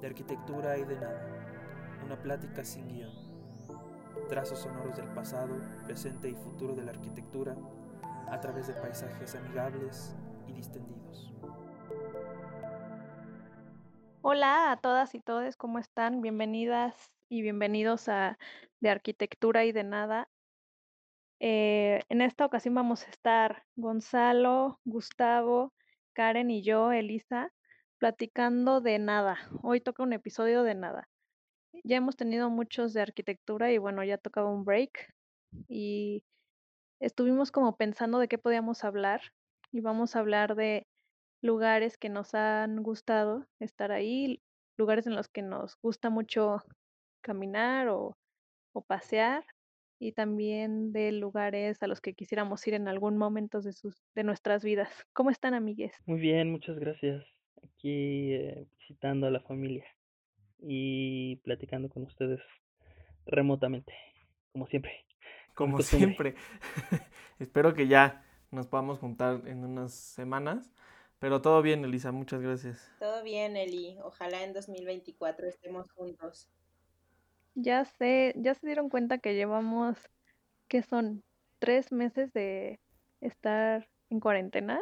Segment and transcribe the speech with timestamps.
[0.00, 1.26] de arquitectura y de nada,
[2.04, 3.12] una plática sin guion,
[4.28, 7.56] trazos sonoros del pasado, presente y futuro de la arquitectura
[8.28, 10.14] a través de paisajes amigables
[10.46, 11.32] y distendidos.
[14.22, 16.20] Hola a todas y todos, ¿cómo están?
[16.20, 18.38] Bienvenidas y bienvenidos a
[18.80, 20.28] De Arquitectura y de Nada.
[21.40, 25.72] Eh, en esta ocasión vamos a estar Gonzalo, Gustavo,
[26.12, 27.52] Karen y yo, Elisa,
[27.98, 29.38] platicando de nada.
[29.62, 31.08] Hoy toca un episodio de nada.
[31.84, 35.10] Ya hemos tenido muchos de arquitectura y bueno, ya tocaba un break
[35.68, 36.22] y
[37.00, 39.22] estuvimos como pensando de qué podíamos hablar
[39.72, 40.86] y vamos a hablar de
[41.42, 44.40] lugares que nos han gustado estar ahí,
[44.78, 46.58] lugares en los que nos gusta mucho
[47.22, 48.14] caminar o,
[48.74, 49.44] o pasear
[50.00, 54.24] y también de lugares a los que quisiéramos ir en algún momento de, sus, de
[54.24, 54.90] nuestras vidas.
[55.12, 55.94] ¿Cómo están, amigues?
[56.06, 57.24] Muy bien, muchas gracias.
[57.62, 59.84] Aquí eh, visitando a la familia
[60.60, 62.40] y platicando con ustedes
[63.26, 63.94] remotamente,
[64.52, 65.04] como siempre.
[65.54, 66.36] Como siempre.
[67.40, 70.70] Espero que ya nos podamos juntar en unas semanas.
[71.18, 72.92] Pero todo bien, Elisa, muchas gracias.
[73.00, 73.98] Todo bien, Eli.
[74.04, 76.48] Ojalá en 2024 estemos juntos.
[77.56, 79.98] Ya sé, ya se dieron cuenta que llevamos,
[80.68, 81.24] ¿qué son?
[81.58, 82.78] ¿Tres meses de
[83.20, 84.78] estar en cuarentena?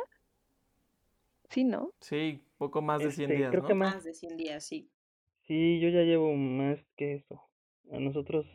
[1.49, 1.91] Sí, ¿no?
[2.01, 3.69] Sí, poco más de 100 Este, días, creo ¿no?
[3.69, 3.95] que más.
[3.95, 4.91] Más de 100 días, sí.
[5.47, 7.41] Sí, yo ya llevo más que eso.
[7.93, 8.47] A nosotros,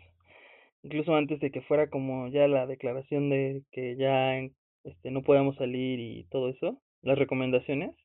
[0.84, 4.36] incluso antes de que fuera como ya la declaración de que ya
[4.84, 7.96] este, no podíamos salir y todo eso, las recomendaciones,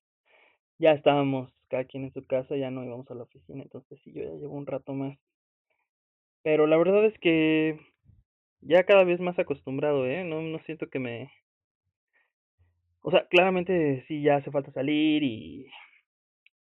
[0.79, 4.13] ya estábamos cada quien en su casa, ya no íbamos a la oficina, entonces sí,
[4.13, 5.19] yo ya llevo un rato más.
[6.43, 7.81] Pero la verdad es que
[8.61, 10.23] ya cada vez más acostumbrado, ¿eh?
[10.25, 11.31] No, no siento que me...
[13.01, 15.67] O sea, claramente sí ya hace falta salir y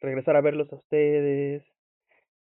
[0.02, 1.64] regresar a verlos a ustedes,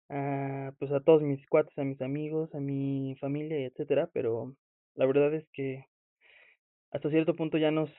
[0.09, 4.55] a, pues a todos mis cuates, a mis amigos, a mi familia, y etcétera, pero
[4.95, 5.85] la verdad es que
[6.91, 7.89] hasta cierto punto ya nos,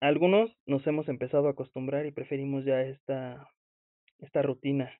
[0.00, 3.48] algunos nos hemos empezado a acostumbrar y preferimos ya esta,
[4.18, 4.92] esta rutina.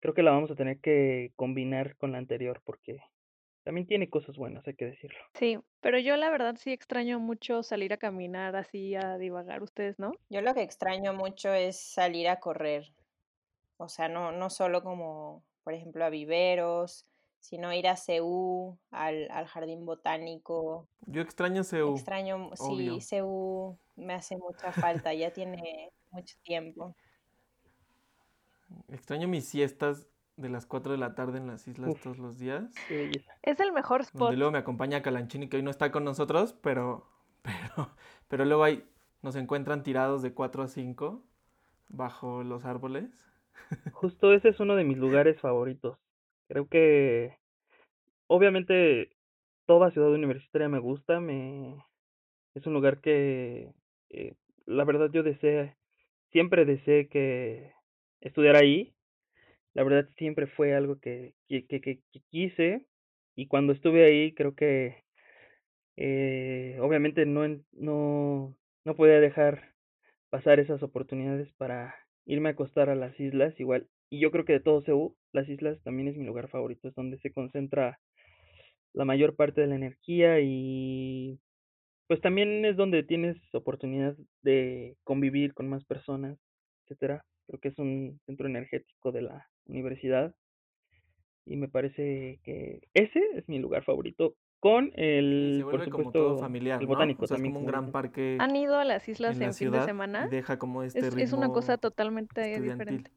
[0.00, 3.00] Creo que la vamos a tener que combinar con la anterior porque
[3.64, 5.18] también tiene cosas buenas, hay que decirlo.
[5.34, 9.98] Sí, pero yo la verdad sí extraño mucho salir a caminar así, a divagar, ¿ustedes
[9.98, 10.12] no?
[10.30, 12.92] Yo lo que extraño mucho es salir a correr.
[13.78, 17.06] O sea, no, no solo como, por ejemplo, a viveros,
[17.40, 20.88] sino ir a CEU, al, al jardín botánico.
[21.06, 21.94] Yo extraño CEU.
[21.94, 22.94] Extraño, obvio.
[22.94, 26.94] sí, CEU me hace mucha falta, ya tiene mucho tiempo.
[28.88, 32.02] Extraño mis siestas de las 4 de la tarde en las islas Uf.
[32.02, 32.74] todos los días.
[32.88, 33.32] Belleza.
[33.42, 34.20] Es el mejor spot.
[34.20, 37.06] Donde luego me acompaña Calanchini, que hoy no está con nosotros, pero,
[37.42, 37.90] pero,
[38.28, 38.84] pero luego ahí
[39.22, 41.22] nos encuentran tirados de 4 a 5
[41.88, 43.10] bajo los árboles.
[43.90, 45.98] Justo ese es uno de mis lugares favoritos.
[46.48, 47.38] Creo que
[48.28, 49.10] obviamente
[49.66, 51.76] toda ciudad universitaria me gusta, me
[52.54, 53.72] es un lugar que
[54.10, 54.34] eh,
[54.66, 55.76] la verdad yo deseé,
[56.32, 57.72] siempre deseé que
[58.20, 58.94] estudiar ahí.
[59.74, 62.86] La verdad siempre fue algo que, que, que, que- quise
[63.36, 65.04] y cuando estuve ahí creo que
[65.96, 67.42] eh, obviamente no,
[67.72, 69.74] no, no podía dejar
[70.30, 71.94] pasar esas oportunidades para
[72.26, 73.88] irme a acostar a las islas igual.
[74.10, 76.94] Y yo creo que de todo Ceú, las islas también es mi lugar favorito, es
[76.94, 77.98] donde se concentra
[78.92, 81.38] la mayor parte de la energía y
[82.06, 86.38] pues también es donde tienes oportunidad de convivir con más personas,
[86.84, 87.24] etcétera.
[87.46, 90.34] Creo que es un centro energético de la universidad
[91.44, 95.90] y me parece que ese es mi lugar favorito con Sí, el, se por vuelve
[95.90, 96.92] como todo supuesto, familiar, el ¿no?
[96.92, 99.46] botánico O sea, es también, como un gran parque ¿Han ido a las islas en
[99.48, 100.28] la fin de semana?
[100.30, 103.10] deja como este Es, es una cosa totalmente diferente.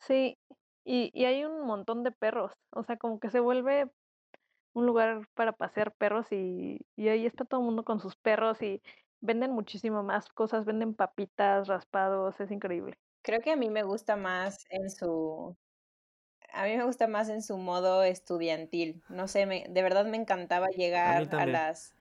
[0.00, 0.36] Sí,
[0.84, 3.88] y, y hay un montón de perros, o sea, como que se vuelve
[4.74, 8.60] un lugar para pasear perros y, y ahí está todo el mundo con sus perros
[8.62, 8.82] y
[9.20, 12.98] venden muchísimo más cosas, venden papitas, raspados, es increíble.
[13.22, 15.56] Creo que a mí me gusta más en su,
[16.52, 19.02] a mí me gusta más en su modo estudiantil.
[19.08, 21.94] No sé, me, de verdad me encantaba llegar a las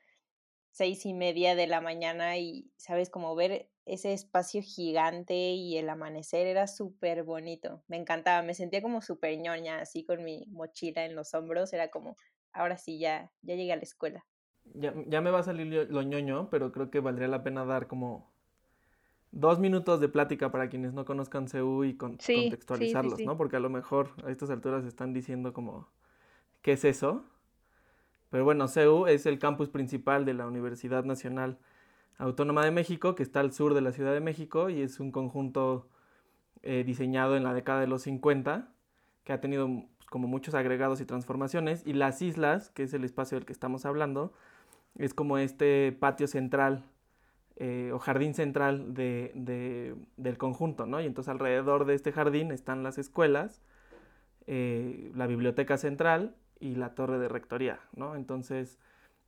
[0.71, 3.09] seis y media de la mañana y, ¿sabes?
[3.09, 7.83] Como ver ese espacio gigante y el amanecer era súper bonito.
[7.87, 11.73] Me encantaba, me sentía como súper ñoña, así con mi mochila en los hombros.
[11.73, 12.17] Era como,
[12.51, 14.25] ahora sí, ya, ya llegué a la escuela.
[14.73, 17.65] Ya, ya me va a salir lo, lo ñoño, pero creo que valdría la pena
[17.65, 18.30] dar como
[19.31, 23.17] dos minutos de plática para quienes no conozcan CEU y con- Sí, sí, sí, contextualizarlos,
[23.17, 23.25] sí.
[23.25, 23.37] ¿no?
[23.37, 25.87] Porque a lo mejor a estas alturas están diciendo como,
[26.61, 27.23] ¿qué es eso?
[28.29, 31.57] Pero bueno, CEU es el campus principal de la Universidad Nacional
[32.17, 35.11] Autónoma de México, que está al sur de la Ciudad de México y es un
[35.11, 35.87] conjunto
[36.61, 38.69] eh, diseñado en la década de los 50,
[39.23, 41.85] que ha tenido pues, como muchos agregados y transformaciones.
[41.85, 44.33] Y las islas, que es el espacio del que estamos hablando,
[44.95, 46.85] es como este patio central
[47.63, 50.99] eh, o jardín central de, del conjunto, ¿no?
[50.99, 53.61] Y entonces alrededor de este jardín están las escuelas,
[54.47, 58.15] eh, la biblioteca central y la torre de rectoría, ¿no?
[58.15, 58.79] Entonces,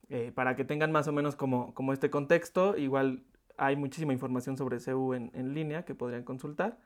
[0.08, 3.22] eh, para que tengan más o menos como, como, este contexto, igual
[3.56, 6.80] hay muchísima información sobre CEU en, en, línea que podrían consultar.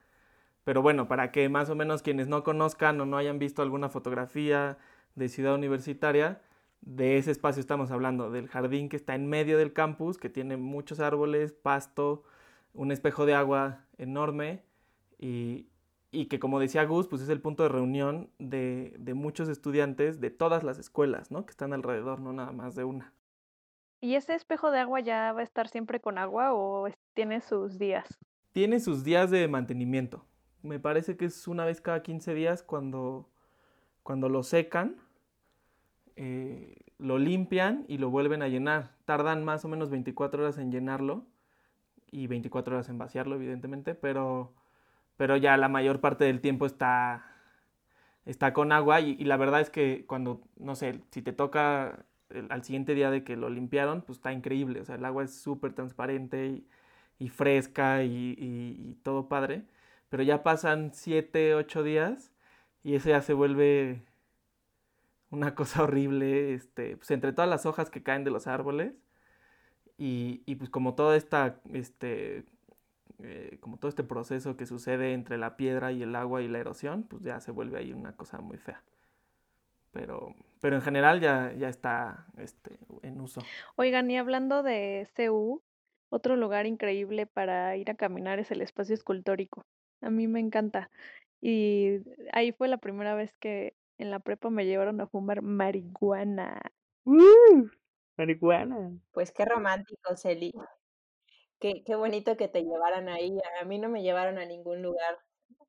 [0.64, 3.88] Pero bueno, para que más o menos quienes no conozcan o no hayan visto alguna
[3.88, 4.76] fotografía
[5.14, 6.42] de ciudad universitaria,
[6.80, 10.56] de ese espacio estamos hablando, del jardín que está en medio del campus, que tiene
[10.56, 12.22] muchos árboles, pasto,
[12.74, 14.62] un espejo de agua enorme
[15.18, 15.66] y,
[16.30, 20.62] que como decía Gus, pues es el punto de reunión de, muchos estudiantes de todas
[20.62, 21.44] las escuelas, ¿no?
[21.44, 23.12] Que están alrededor, no nada más de una.
[24.00, 27.78] ¿Y ese espejo de agua ya va a estar siempre con agua o tiene sus
[27.78, 28.06] días?
[28.52, 30.24] Tiene sus días de mantenimiento.
[30.62, 33.28] Me parece que es una vez cada 15 días cuando,
[34.02, 34.96] cuando lo secan
[36.20, 38.90] eh, lo limpian y lo vuelven a llenar.
[39.04, 41.26] Tardan más o menos 24 horas en llenarlo
[42.10, 44.52] y 24 horas en vaciarlo, evidentemente, pero,
[45.16, 47.24] pero ya la mayor parte del tiempo está,
[48.26, 52.04] está con agua y, la verdad es que cuando, no sé, si te toca
[52.50, 54.80] al siguiente día de que lo limpiaron, pues está increíble.
[54.80, 56.64] O sea, el agua es súper transparente
[57.18, 59.64] y, fresca y, y, todo padre.
[60.08, 62.32] Pero ya pasan 7, 8 días
[62.82, 64.07] y eso ya se vuelve
[65.30, 68.94] una cosa horrible, este, pues entre todas las hojas que caen de los árboles
[69.96, 72.44] y, y pues como toda esta, este,
[73.20, 76.58] eh, como todo este proceso que sucede entre la piedra y el agua y la
[76.58, 78.82] erosión, pues ya se vuelve ahí una cosa muy fea.
[79.90, 83.42] Pero, pero en general ya, ya está este, en uso.
[83.74, 85.62] Oigan, y hablando de CU,
[86.10, 89.66] otro lugar increíble para ir a caminar es el espacio escultórico.
[90.00, 90.90] A mí me encanta.
[91.40, 92.00] Y
[92.32, 96.60] ahí fue la primera vez que en la prepa me llevaron a fumar marihuana.
[97.04, 97.68] ¡Uh!
[98.16, 98.98] Marihuana.
[99.12, 100.52] Pues qué romántico, Celi.
[101.60, 103.36] Qué, qué bonito que te llevaran ahí.
[103.60, 105.18] A mí no me llevaron a ningún lugar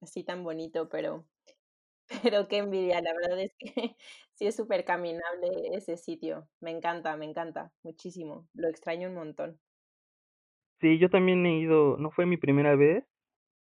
[0.02, 1.26] así tan bonito, pero,
[2.24, 3.02] pero qué envidia.
[3.02, 3.68] La verdad es que
[4.34, 6.48] sí es súper caminable ese sitio.
[6.60, 8.48] Me encanta, me encanta muchísimo.
[8.54, 9.60] Lo extraño un montón.
[10.82, 13.04] Sí, yo también he ido, no fue mi primera vez,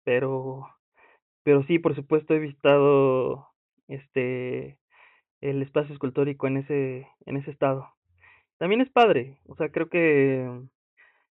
[0.05, 0.69] pero,
[1.43, 3.48] pero sí, por supuesto he visitado
[3.88, 4.79] este
[5.40, 7.88] el espacio escultórico en ese en ese estado.
[8.58, 10.49] También es padre, o sea, creo que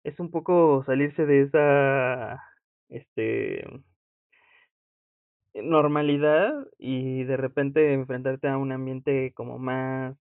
[0.04, 2.44] es un poco salirse de esa
[2.90, 3.66] este
[5.56, 10.18] normalidad y de repente enfrentarte a un ambiente como más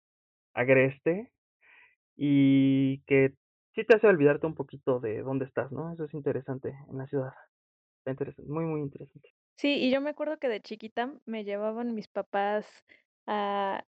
[0.54, 1.30] agreste
[2.16, 3.34] y que
[3.74, 5.92] sí te hace olvidarte un poquito de dónde estás, ¿no?
[5.92, 7.34] Eso es interesante en la ciudad.
[8.00, 9.30] Está interesante, muy, muy interesante.
[9.62, 12.66] Sí, y yo me acuerdo que de chiquita me llevaban mis papás
[13.28, 13.84] a,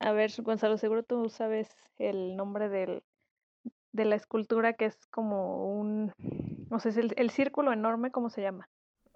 [0.00, 3.04] a ver, Gonzalo, seguro tú sabes el nombre del,
[3.92, 6.12] de la escultura que es como un,
[6.68, 8.68] no sé, es el, el círculo enorme, ¿cómo se llama?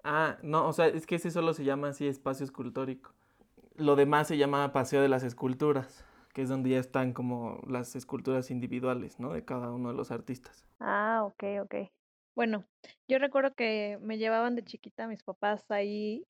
[0.05, 3.11] Ah, no, o sea, es que ese solo se llama así espacio escultórico.
[3.75, 7.97] Lo demás se llama Paseo de las Esculturas, que es donde ya están como las
[7.97, 9.33] esculturas individuales, ¿no?
[9.33, 10.65] De cada uno de los artistas.
[10.79, 11.75] Ah, ok, ok.
[12.37, 12.65] Bueno,
[13.07, 16.23] yo recuerdo que me llevaban de chiquita mis papás ahí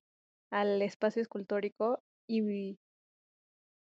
[0.49, 2.77] al espacio escultórico y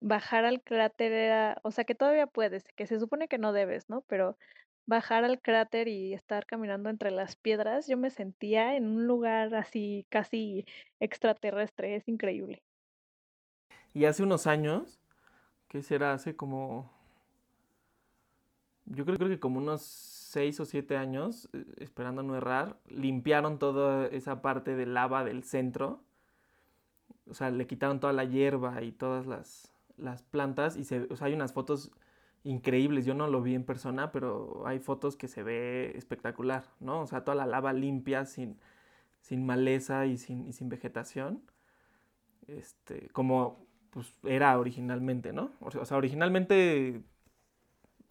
[0.00, 3.90] bajar al cráter era, o sea, que todavía puedes, que se supone que no debes,
[3.90, 4.00] ¿no?
[4.08, 4.38] Pero
[4.86, 9.54] bajar al cráter y estar caminando entre las piedras, yo me sentía en un lugar
[9.54, 10.64] así casi
[11.00, 12.62] extraterrestre, es increíble.
[13.92, 14.98] Y hace unos años,
[15.68, 16.14] ¿qué será?
[16.14, 16.90] Hace como,
[18.86, 23.58] yo creo, creo que como unos seis o siete años, eh, esperando no errar, limpiaron
[23.58, 26.04] toda esa parte de lava del centro.
[27.26, 31.32] O sea, le quitaron toda la hierba y todas las, las plantas y se, hay
[31.32, 31.90] unas fotos
[32.44, 33.06] increíbles.
[33.06, 37.00] Yo no lo vi en persona, pero hay fotos que se ve espectacular, ¿no?
[37.00, 38.58] O sea, toda la lava limpia, sin,
[39.22, 41.40] sin maleza y sin, sin vegetación.
[42.46, 45.52] Este, como pues era originalmente, ¿no?
[45.60, 47.02] O sea, originalmente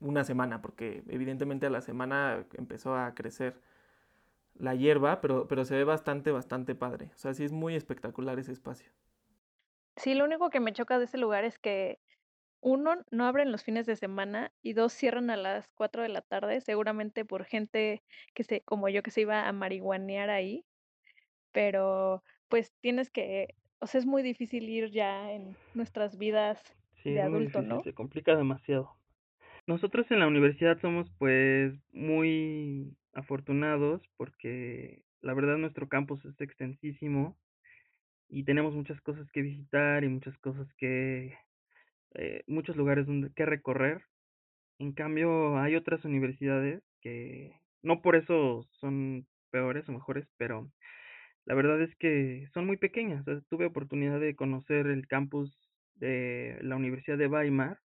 [0.06, 3.60] una semana, porque evidentemente a la semana empezó a crecer
[4.58, 7.12] la hierba, pero, pero se ve bastante, bastante padre.
[7.14, 8.92] O sea, sí es muy espectacular ese espacio.
[9.98, 12.00] Sí, lo único que me choca de ese lugar es que
[12.62, 16.22] uno, no abren los fines de semana y dos, cierran a las 4 de la
[16.22, 18.02] tarde, seguramente por gente
[18.34, 20.66] que se, como yo, que se iba a marihuanear ahí,
[21.52, 26.62] pero pues tienes que, o sea, es muy difícil ir ya en nuestras vidas
[27.04, 27.84] de adulto, ¿no?
[27.84, 28.96] Se complica demasiado.
[29.68, 37.36] Nosotros en la universidad somos pues muy afortunados porque la verdad nuestro campus es extensísimo
[38.30, 41.36] y tenemos muchas cosas que visitar y muchas cosas que,
[42.16, 44.04] eh, muchos lugares donde que recorrer.
[44.80, 50.72] En cambio, hay otras universidades que no por eso son peores o mejores, pero
[51.46, 53.26] la verdad es que son muy pequeñas.
[53.50, 55.58] tuve oportunidad de conocer el campus
[55.96, 57.80] de la Universidad de Weimar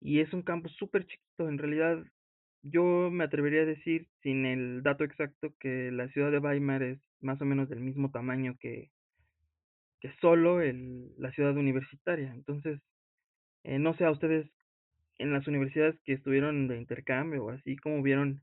[0.00, 1.48] y es un campus súper chiquito.
[1.48, 2.04] En realidad,
[2.62, 6.98] yo me atrevería a decir, sin el dato exacto, que la ciudad de Weimar es
[7.20, 8.90] más o menos del mismo tamaño que,
[10.00, 12.32] que solo el, la ciudad universitaria.
[12.34, 12.80] Entonces,
[13.64, 14.50] eh, no sé a ustedes
[15.18, 18.42] en las universidades que estuvieron de intercambio o así, como vieron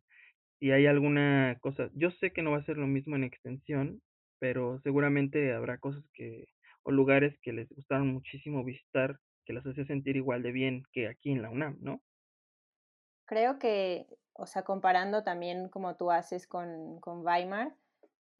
[0.59, 1.89] si hay alguna cosa.
[1.95, 4.01] Yo sé que no va a ser lo mismo en extensión,
[4.39, 6.45] pero seguramente habrá cosas que
[6.83, 11.07] o lugares que les gustaron muchísimo visitar que las hace sentir igual de bien que
[11.07, 12.01] aquí en la UNAM, ¿no?
[13.25, 17.73] Creo que, o sea, comparando también como tú haces con, con Weimar,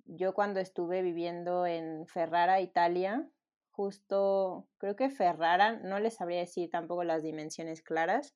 [0.06, 3.30] yo cuando estuve viviendo en Ferrara, Italia,
[3.72, 8.36] justo, creo que Ferrara, no les sabría decir tampoco las dimensiones claras,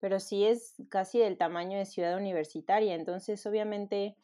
[0.00, 2.94] pero sí es casi del tamaño de ciudad universitaria.
[2.94, 4.16] Entonces, obviamente,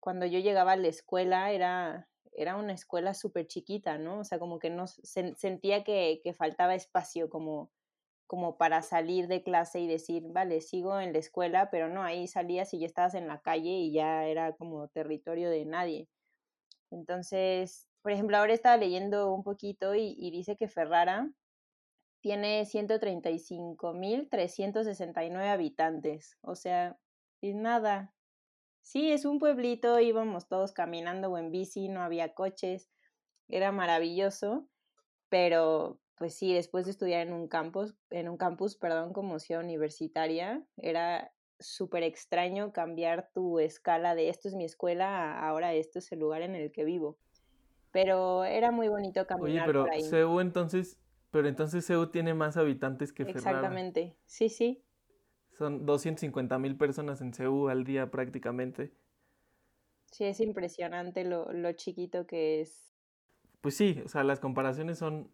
[0.00, 2.09] cuando yo llegaba a la escuela era,
[2.42, 4.20] era una escuela súper chiquita, ¿no?
[4.20, 7.70] O sea, como que no sentía que, faltaba espacio como,
[8.26, 12.26] como para salir de clase y decir, vale, sigo en la escuela, pero no, ahí
[12.28, 16.08] salías y ya estabas en la calle y ya era como territorio de nadie.
[16.90, 21.30] Entonces, por ejemplo, ahora estaba leyendo un poquito y, dice que Ferrara
[22.20, 26.36] tiene 135.369 habitantes.
[26.42, 26.98] O sea,
[27.42, 28.12] es nada.
[28.90, 32.90] Sí, es un pueblito, íbamos todos caminando o en bici, no había coches,
[33.46, 34.66] era maravilloso,
[35.28, 39.62] pero pues sí, después de estudiar en un campus, en un campus, perdón, como ciudad
[39.62, 46.00] universitaria, era súper extraño cambiar tu escala de esto es mi escuela a ahora esto
[46.00, 47.16] es el lugar en el que vivo.
[47.92, 50.40] Pero era muy bonito caminar Oye, pero por ahí.
[50.40, 50.98] Entonces,
[51.30, 53.50] pero entonces Ceú tiene más habitantes que Ferrara.
[53.50, 54.82] Exactamente, sí, sí.
[55.60, 58.90] Son 250 mil personas en Ceú al día prácticamente.
[60.10, 62.94] Sí, es impresionante lo, lo chiquito que es.
[63.60, 65.30] Pues sí, o sea, las comparaciones son,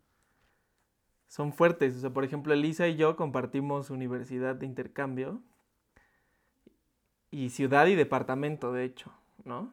[1.29, 1.95] son fuertes.
[1.95, 5.43] O sea, por ejemplo, Elisa y yo compartimos universidad de intercambio
[7.31, 9.13] y ciudad y departamento, de hecho,
[9.45, 9.73] ¿no?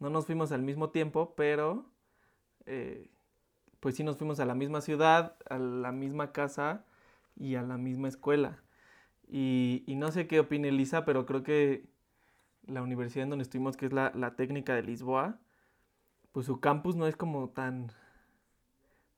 [0.00, 1.86] No nos fuimos al mismo tiempo, pero
[2.66, 3.08] eh,
[3.80, 6.84] pues sí nos fuimos a la misma ciudad, a la misma casa
[7.36, 8.62] y a la misma escuela.
[9.30, 11.84] Y, no sé qué opina Elisa, pero creo que
[12.66, 15.38] la universidad en donde estuvimos, que es la, técnica de Lisboa,
[16.32, 17.90] pues su campus no es como tan,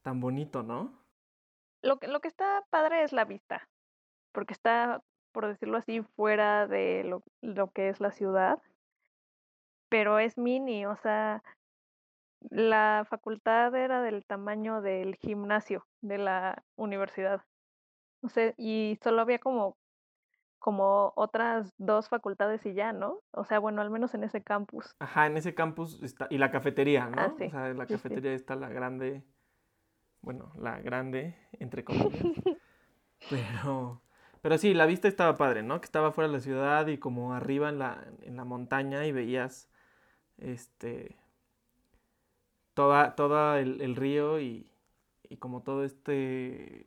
[0.03, 0.93] tan bonito, ¿no?
[1.83, 3.69] Lo que, lo que está padre es la vista,
[4.33, 5.03] porque está
[5.33, 8.61] por decirlo así, fuera de lo, lo que es la ciudad,
[9.89, 11.43] pero es mini, o sea,
[12.51, 17.43] la facultad era del tamaño del gimnasio de la universidad.
[18.23, 19.77] O sea, y solo había como,
[20.61, 23.19] como otras dos facultades y ya, ¿no?
[23.33, 24.95] O sea, bueno, al menos en ese campus.
[25.01, 27.21] Ajá, en ese campus está, y la cafetería, ¿no?
[27.21, 27.45] Ah, sí.
[27.45, 29.25] O sea, la cafetería está la grande,
[30.21, 32.13] bueno, la grande, entre comillas.
[33.31, 34.03] pero,
[34.43, 35.81] pero sí, la vista estaba padre, ¿no?
[35.81, 39.13] Que estaba fuera de la ciudad y como arriba en la, en la montaña y
[39.13, 39.71] veías
[40.37, 41.17] este
[42.75, 44.71] toda, todo el, río y,
[45.29, 46.87] y, como todo este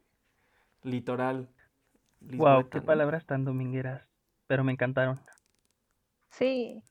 [0.84, 1.50] litoral.
[2.36, 4.08] Wow, qué palabras tan domingueras,
[4.48, 5.20] pero me encantaron.
[6.30, 6.84] Sí.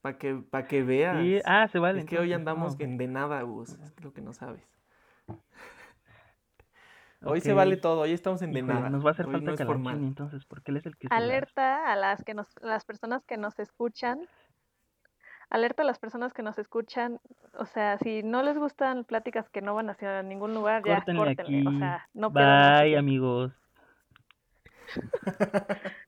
[0.00, 1.42] Para que, pa que veas.
[1.44, 2.00] Ah, se vale.
[2.00, 3.70] Es que hoy andamos en de nada, Gus.
[3.70, 4.64] Es lo que no sabes.
[7.22, 8.88] Hoy se vale todo, hoy estamos en de nada.
[8.88, 12.24] Nos va a hacer falta no entonces, porque él es el que Alerta a las
[12.24, 14.20] que nos, las personas que nos escuchan.
[15.50, 17.20] Alerta a las personas que nos escuchan,
[17.58, 21.32] o sea, si no les gustan pláticas que no van hacia ningún lugar, ya córtenle,
[21.32, 21.66] aquí.
[21.66, 23.52] o sea, no Bye, amigos.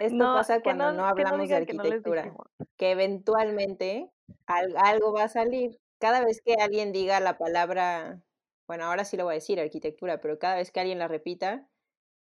[0.00, 2.32] Esto pasa cuando no, hablamos de arquitectura,
[2.76, 4.10] que, eventualmente
[4.46, 5.80] algo va a salir.
[5.98, 8.22] Cada vez que alguien diga la palabra
[8.66, 11.68] bueno, ahora sí lo voy a decir, arquitectura, pero cada vez que alguien la repita,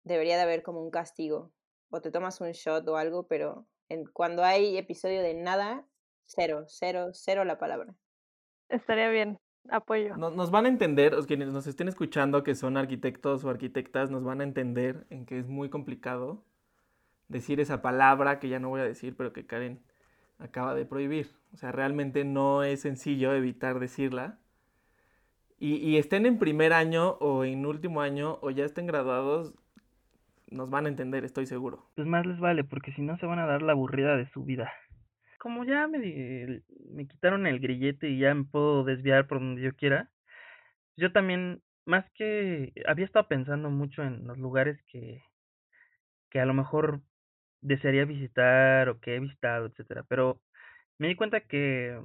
[0.04, 1.52] debería de haber como un castigo.
[1.90, 5.86] O te tomas un shot o algo, pero en, cuando hay episodio de nada,
[6.26, 7.94] cero, cero, cero la palabra.
[8.68, 9.38] Estaría bien,
[9.70, 10.16] apoyo.
[10.16, 14.24] nos van a entender, los quienes nos estén escuchando que son arquitectos o arquitectas, nos
[14.24, 16.44] van a entender en que es muy complicado
[17.28, 19.80] decir esa palabra que ya no voy a decir, pero que Karen
[20.38, 21.30] acaba de prohibir.
[21.52, 24.38] O sea, realmente no es sencillo evitar decirla
[25.60, 29.54] y, estén en primer año o en último año o ya estén graduados,
[30.50, 31.84] nos van a entender, estoy seguro.
[31.96, 34.44] Pues más les vale, porque si no se van a dar la aburrida de su
[34.44, 34.70] vida.
[35.38, 39.74] Como ya me, me quitaron el grillete y ya me puedo desviar por donde yo
[39.74, 40.10] quiera,
[40.96, 45.22] yo también, más que, había estado pensando mucho en los lugares que,
[46.30, 47.02] que a lo mejor
[47.60, 50.40] desearía visitar o que he visitado, etcétera, pero
[50.98, 52.00] me di cuenta que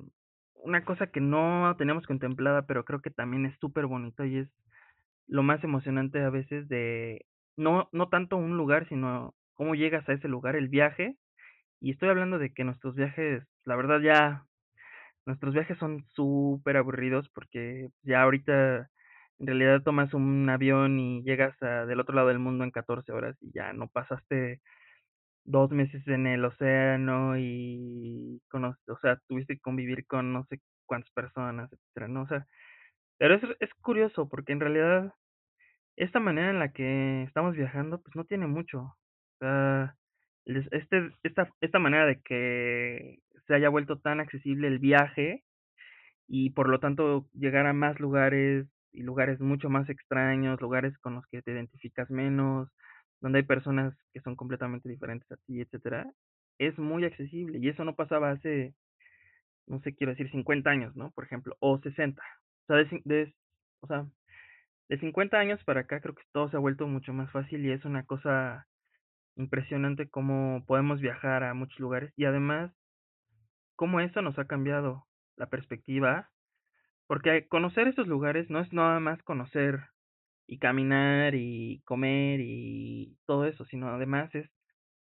[0.55, 4.49] una cosa que no teníamos contemplada, pero creo que también es súper bonito y es
[5.27, 7.25] lo más emocionante a veces de
[7.57, 11.17] no, no tanto un lugar, sino cómo llegas a ese lugar, el viaje.
[11.83, 14.45] Y estoy hablando de que nuestros viajes, la verdad ya,
[15.25, 18.89] nuestros viajes son súper aburridos porque ya ahorita
[19.39, 23.11] en realidad tomas un avión y llegas a, del otro lado del mundo en 14
[23.11, 24.61] horas y ya no pasaste
[25.45, 30.61] dos meses en el océano y conoce, o sea, tuviste que convivir con no sé
[30.85, 32.23] cuántas personas, etcétera, ¿no?
[32.23, 32.47] O sea,
[33.17, 35.13] pero es, es curioso porque en realidad
[35.97, 38.79] esta manera en la que estamos viajando, pues no tiene mucho.
[38.81, 38.97] O
[39.39, 39.95] sea,
[40.45, 45.43] este, esta, esta manera de que se haya vuelto tan accesible el viaje
[46.27, 51.15] y por lo tanto llegar a más lugares y lugares mucho más extraños, lugares con
[51.15, 52.69] los que te identificas menos,
[53.21, 56.11] donde hay personas que son completamente diferentes a ti, etcétera,
[56.59, 58.75] es muy accesible y eso no pasaba hace,
[59.67, 61.11] no sé, quiero decir 50 años, ¿no?
[61.11, 62.21] Por ejemplo, o 60.
[62.63, 63.33] O sea, de,
[63.81, 64.05] o sea,
[64.89, 67.71] de 50 años para acá creo que todo se ha vuelto mucho más fácil y
[67.71, 68.67] es una cosa
[69.35, 72.71] impresionante cómo podemos viajar a muchos lugares y además
[73.75, 76.29] cómo eso nos ha cambiado la perspectiva,
[77.07, 79.81] porque conocer esos lugares no es nada más conocer
[80.47, 84.49] y caminar y comer y todo eso, sino además es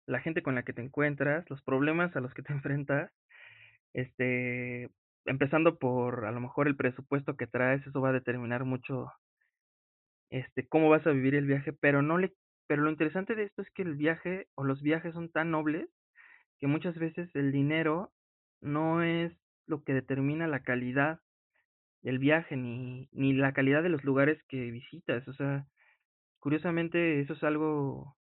[0.07, 3.11] la gente con la que te encuentras, los problemas a los que te enfrentas,
[3.95, 4.91] este,
[5.27, 9.13] empezando por a lo mejor el presupuesto que traes, eso va a determinar mucho
[10.31, 12.33] este cómo vas a vivir el viaje, pero no le
[12.73, 15.91] pero lo interesante de esto es que el viaje o los viajes son tan nobles
[16.59, 18.15] que muchas veces el dinero
[18.63, 19.31] no es
[19.67, 21.21] lo que determina la calidad
[22.01, 25.29] del viaje ni, ni la calidad de los lugares que visitas.
[25.29, 25.67] O sea,
[26.39, 28.17] curiosamente eso es algo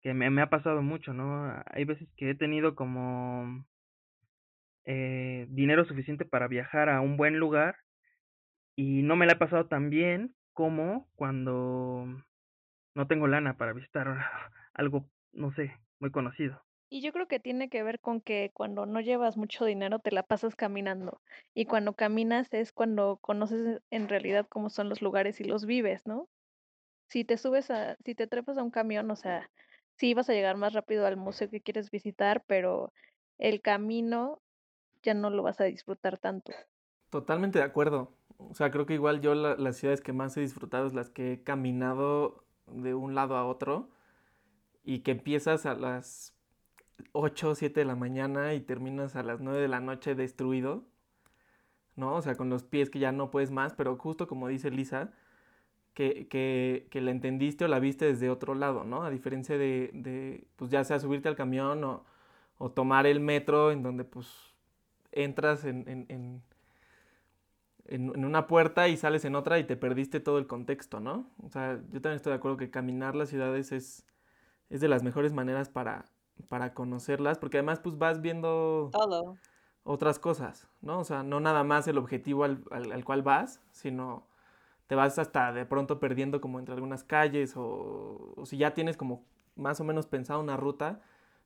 [0.00, 1.62] que me, me ha pasado mucho, ¿no?
[1.66, 3.62] Hay veces que he tenido como
[4.86, 7.76] eh, dinero suficiente para viajar a un buen lugar
[8.74, 12.06] y no me la he pasado tan bien como cuando
[12.94, 14.06] no tengo lana para visitar
[14.74, 16.62] algo, no sé, muy conocido.
[16.90, 20.10] Y yo creo que tiene que ver con que cuando no llevas mucho dinero te
[20.12, 21.22] la pasas caminando
[21.54, 26.06] y cuando caminas es cuando conoces en realidad cómo son los lugares y los vives,
[26.06, 26.28] ¿no?
[27.08, 29.50] Si te subes a, si te trepas a un camión, o sea,
[29.96, 32.92] sí vas a llegar más rápido al museo que quieres visitar, pero
[33.38, 34.42] el camino
[35.02, 36.52] ya no lo vas a disfrutar tanto.
[37.10, 38.16] Totalmente de acuerdo.
[38.36, 41.32] O sea, creo que igual yo las ciudades que más he disfrutado es las que
[41.32, 43.90] he caminado de un lado a otro
[44.84, 46.34] y que empiezas a las
[47.12, 50.84] 8 o 7 de la mañana y terminas a las 9 de la noche destruido,
[51.96, 52.14] ¿no?
[52.14, 55.12] O sea, con los pies que ya no puedes más, pero justo como dice Lisa,
[55.94, 59.04] que, que, que la entendiste o la viste desde otro lado, ¿no?
[59.04, 62.04] A diferencia de, de pues ya sea subirte al camión o,
[62.58, 64.54] o, tomar el metro en donde pues
[65.12, 66.42] entras en,
[67.92, 71.26] en, una puerta y sales en otra y te perdiste todo el contexto, ¿no?
[71.42, 74.06] O sea, yo también estoy de acuerdo que caminar las ciudades es,
[74.70, 76.06] es de las mejores maneras para,
[76.48, 78.90] para conocerlas, porque además pues vas viendo
[79.84, 81.00] otras cosas, ¿no?
[81.00, 84.26] O sea, no nada más el objetivo al, al, cual vas, sino
[84.86, 88.96] te vas hasta de pronto perdiendo como entre algunas calles o, o, si ya tienes
[88.96, 89.24] como
[89.54, 91.00] más o menos pensado una ruta,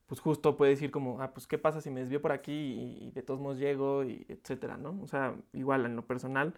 [0.06, 3.06] pues justo puedes ir como, ah, pues qué pasa si me desvío por aquí y,
[3.06, 4.98] y de todos modos llego y etcétera, ¿no?
[5.02, 6.54] O sea, igual en lo personal,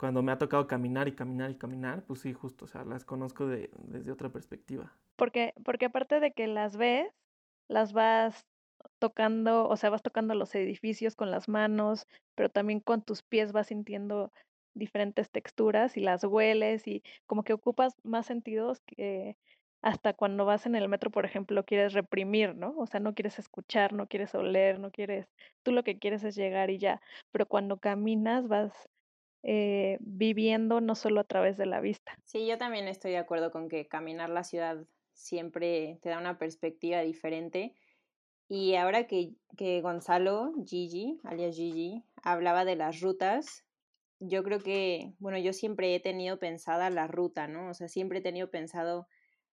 [0.00, 3.04] cuando me ha tocado caminar y caminar y caminar, pues sí, justo, o sea, las
[3.04, 4.90] conozco de, desde otra perspectiva.
[5.16, 7.12] Porque, porque aparte de que las ves,
[7.68, 8.46] las vas
[8.98, 13.52] tocando, o sea, vas tocando los edificios con las manos, pero también con tus pies
[13.52, 14.32] vas sintiendo
[14.74, 19.36] diferentes texturas y las hueles y como que ocupas más sentidos que
[19.82, 22.74] hasta cuando vas en el metro, por ejemplo, quieres reprimir, ¿no?
[22.76, 25.26] O sea, no quieres escuchar, no quieres oler, no quieres,
[25.62, 27.00] tú lo que quieres es llegar y ya,
[27.32, 28.72] pero cuando caminas vas
[29.42, 32.14] eh, viviendo no solo a través de la vista.
[32.24, 36.38] Sí, yo también estoy de acuerdo con que caminar la ciudad siempre te da una
[36.38, 37.74] perspectiva diferente.
[38.48, 43.64] Y ahora que, que Gonzalo, Gigi, alias Gigi, hablaba de las rutas,
[44.18, 47.70] yo creo que, bueno, yo siempre he tenido pensada la ruta, ¿no?
[47.70, 49.08] O sea, siempre he tenido pensado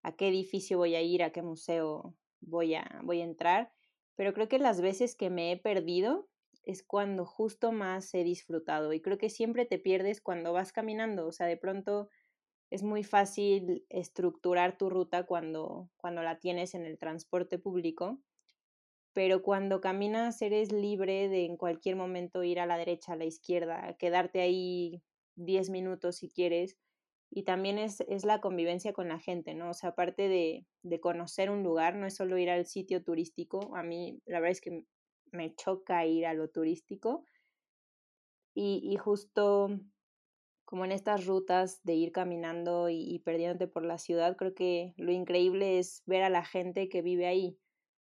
[0.02, 3.72] a qué edificio voy a ir, a qué museo voy a, voy a entrar,
[4.16, 6.28] pero creo que las veces que me he perdido
[6.64, 11.26] es cuando justo más he disfrutado y creo que siempre te pierdes cuando vas caminando,
[11.26, 12.08] o sea, de pronto
[12.70, 18.20] es muy fácil estructurar tu ruta cuando, cuando la tienes en el transporte público,
[19.12, 23.24] pero cuando caminas eres libre de en cualquier momento ir a la derecha, a la
[23.24, 25.02] izquierda, quedarte ahí
[25.34, 26.78] 10 minutos si quieres.
[27.30, 29.70] Y también es, es la convivencia con la gente, ¿no?
[29.70, 33.76] O sea, aparte de, de conocer un lugar, no es solo ir al sitio turístico,
[33.76, 34.84] a mí la verdad es que
[35.32, 37.24] me choca ir a lo turístico.
[38.54, 39.68] Y, y justo
[40.70, 45.10] como en estas rutas de ir caminando y, perdiéndote por la ciudad, creo que lo
[45.10, 47.58] increíble es ver a la gente que vive ahí.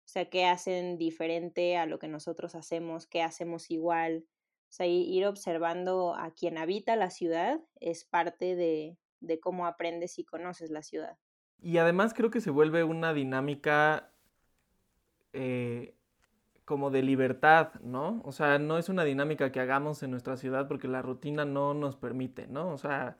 [0.06, 4.26] O sea, qué hacen diferente a lo que nosotros hacemos, qué hacemos igual.
[4.70, 10.20] O sea, ir observando a quien habita la ciudad es parte de, de cómo aprendes
[10.20, 11.18] y conoces la ciudad.
[11.62, 14.12] Y además creo que se vuelve una dinámica
[15.34, 15.96] eh,
[16.66, 18.22] como de libertad, ¿no?
[18.26, 21.74] O sea, no es una dinámica que hagamos en nuestra ciudad porque la rutina no
[21.74, 22.70] nos permite, ¿no?
[22.70, 23.18] O sea,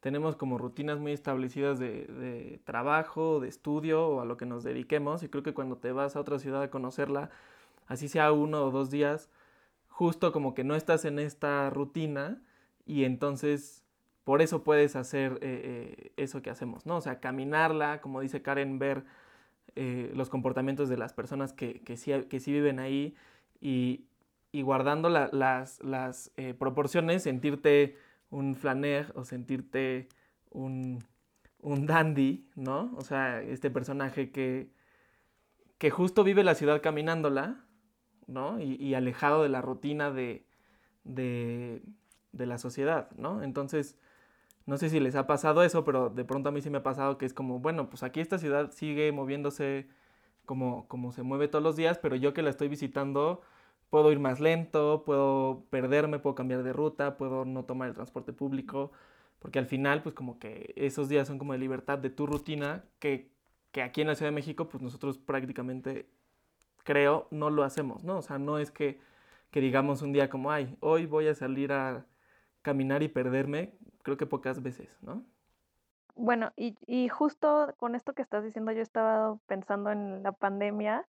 [0.00, 5.22] tenemos como rutinas muy establecidas de, trabajo, de estudio o a lo que nos dediquemos
[5.22, 7.30] y creo que cuando te vas a otra ciudad a conocerla,
[7.86, 9.30] así sea uno o dos días,
[9.88, 12.42] justo como que no estás en esta rutina
[12.84, 13.81] y entonces
[14.24, 16.96] por eso puedes hacer eh, eh, eso que hacemos, ¿no?
[16.96, 19.04] O sea, caminarla, como dice Karen, ver
[19.74, 23.16] eh, los comportamientos de las personas que, que, sí, que sí, viven ahí
[23.60, 24.06] y,
[24.52, 27.96] y guardando las, las proporciones, sentirte
[28.30, 30.08] un flaner o sentirte
[30.50, 31.04] un,
[31.60, 32.92] un, dandy, ¿no?
[32.96, 34.70] O sea, este personaje que,
[35.78, 37.64] que justo vive la ciudad caminándola,
[38.26, 38.60] ¿no?
[38.60, 40.46] Y, y alejado de la rutina de,
[41.04, 41.82] de,
[42.32, 43.42] de la sociedad, ¿no?
[43.42, 43.98] Entonces,
[44.66, 46.82] no sé si les ha pasado eso, pero de pronto a mí sí me ha
[46.82, 49.88] pasado que es como, bueno, pues aquí esta ciudad sigue moviéndose
[50.46, 53.42] como, como se mueve todos los días, pero yo que la estoy visitando
[53.92, 58.32] puedo ir más lento, puedo perderme, puedo cambiar de ruta, puedo no tomar el transporte
[58.32, 58.90] público,
[59.38, 62.84] porque al final, pues como que esos días son como de libertad de tu rutina,
[63.00, 63.30] que,
[63.70, 66.08] que aquí en la Ciudad de México, pues nosotros prácticamente,
[66.84, 68.18] creo, no lo hacemos, ¿no?
[68.18, 68.98] O sea, no es que,
[69.50, 72.06] que digamos un día como, ay, hoy voy a salir a
[72.62, 75.24] caminar y perderme, creo que pocas veces, ¿no?
[76.14, 81.06] Bueno, y, y justo con esto que estás diciendo, yo estaba pensando en la pandemia,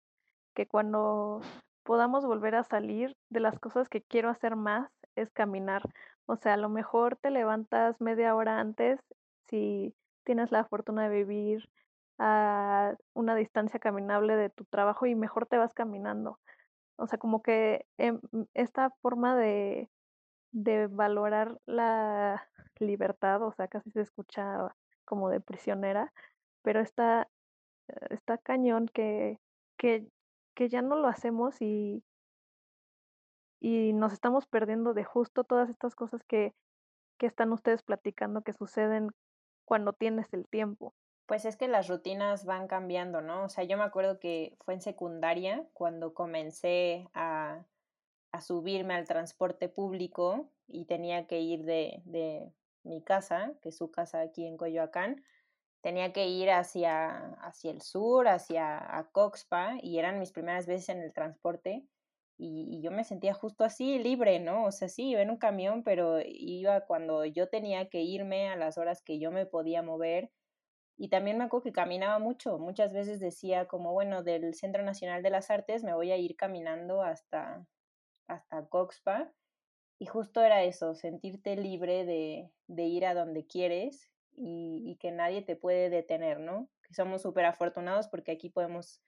[0.55, 1.41] que cuando
[1.83, 5.83] podamos volver a salir, de las cosas que quiero hacer más es caminar.
[6.27, 9.01] O sea, a lo mejor te levantas media hora antes
[9.49, 11.69] si tienes la fortuna de vivir
[12.19, 16.39] a una distancia caminable de tu trabajo y mejor te vas caminando.
[16.97, 18.21] O sea, como que em,
[18.55, 19.91] esta forma de
[20.53, 26.13] de valorar la libertad, o sea, casi se escucha como de prisionera,
[26.63, 27.29] pero está,
[28.11, 29.39] está cañón que,
[29.77, 30.07] que,
[30.55, 32.05] que ya no lo hacemos y,
[33.61, 36.55] y nos estamos perdiendo de justo todas estas cosas que,
[37.19, 39.11] que están ustedes platicando que suceden
[39.65, 40.95] cuando tienes el tiempo.
[41.27, 43.45] Pues es que las rutinas van cambiando, ¿no?
[43.45, 47.65] O sea, yo me acuerdo que fue en secundaria cuando comencé a
[48.33, 53.77] a subirme al transporte público y tenía que ir de, de mi casa, que es
[53.77, 55.23] su casa aquí en Coyoacán,
[55.83, 60.89] tenía que ir hacia, hacia el sur, hacia a Coxpa, y eran mis primeras veces
[60.91, 61.85] en el transporte,
[62.39, 64.65] y, yo me sentía justo así, libre, ¿no?
[64.65, 68.57] O sea, sí, iba en un camión, pero iba cuando yo tenía que irme a
[68.57, 70.31] las horas que yo me podía mover,
[70.97, 75.23] y también me acuerdo que caminaba mucho, muchas veces decía como, bueno, del Centro Nacional
[75.23, 77.67] de las Artes me voy a ir caminando hasta,
[78.33, 79.33] hasta Coxpa.
[79.99, 85.13] Y justo era eso, sentirte libre de, de ir a donde quieres y, y, que
[85.13, 86.69] nadie te puede detener, ¿no?
[86.83, 89.01] Que somos súper afortunados porque aquí podemos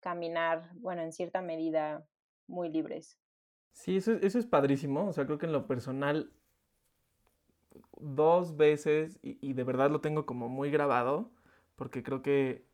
[0.00, 2.06] caminar, bueno, en cierta medida,
[2.46, 3.18] muy libres.
[3.72, 5.08] Sí, eso, eso es padrísimo.
[5.08, 6.32] O sea, creo que en lo personal,
[7.98, 11.30] dos veces, y, y de verdad lo tengo como muy grabado,
[11.76, 12.66] porque creo que,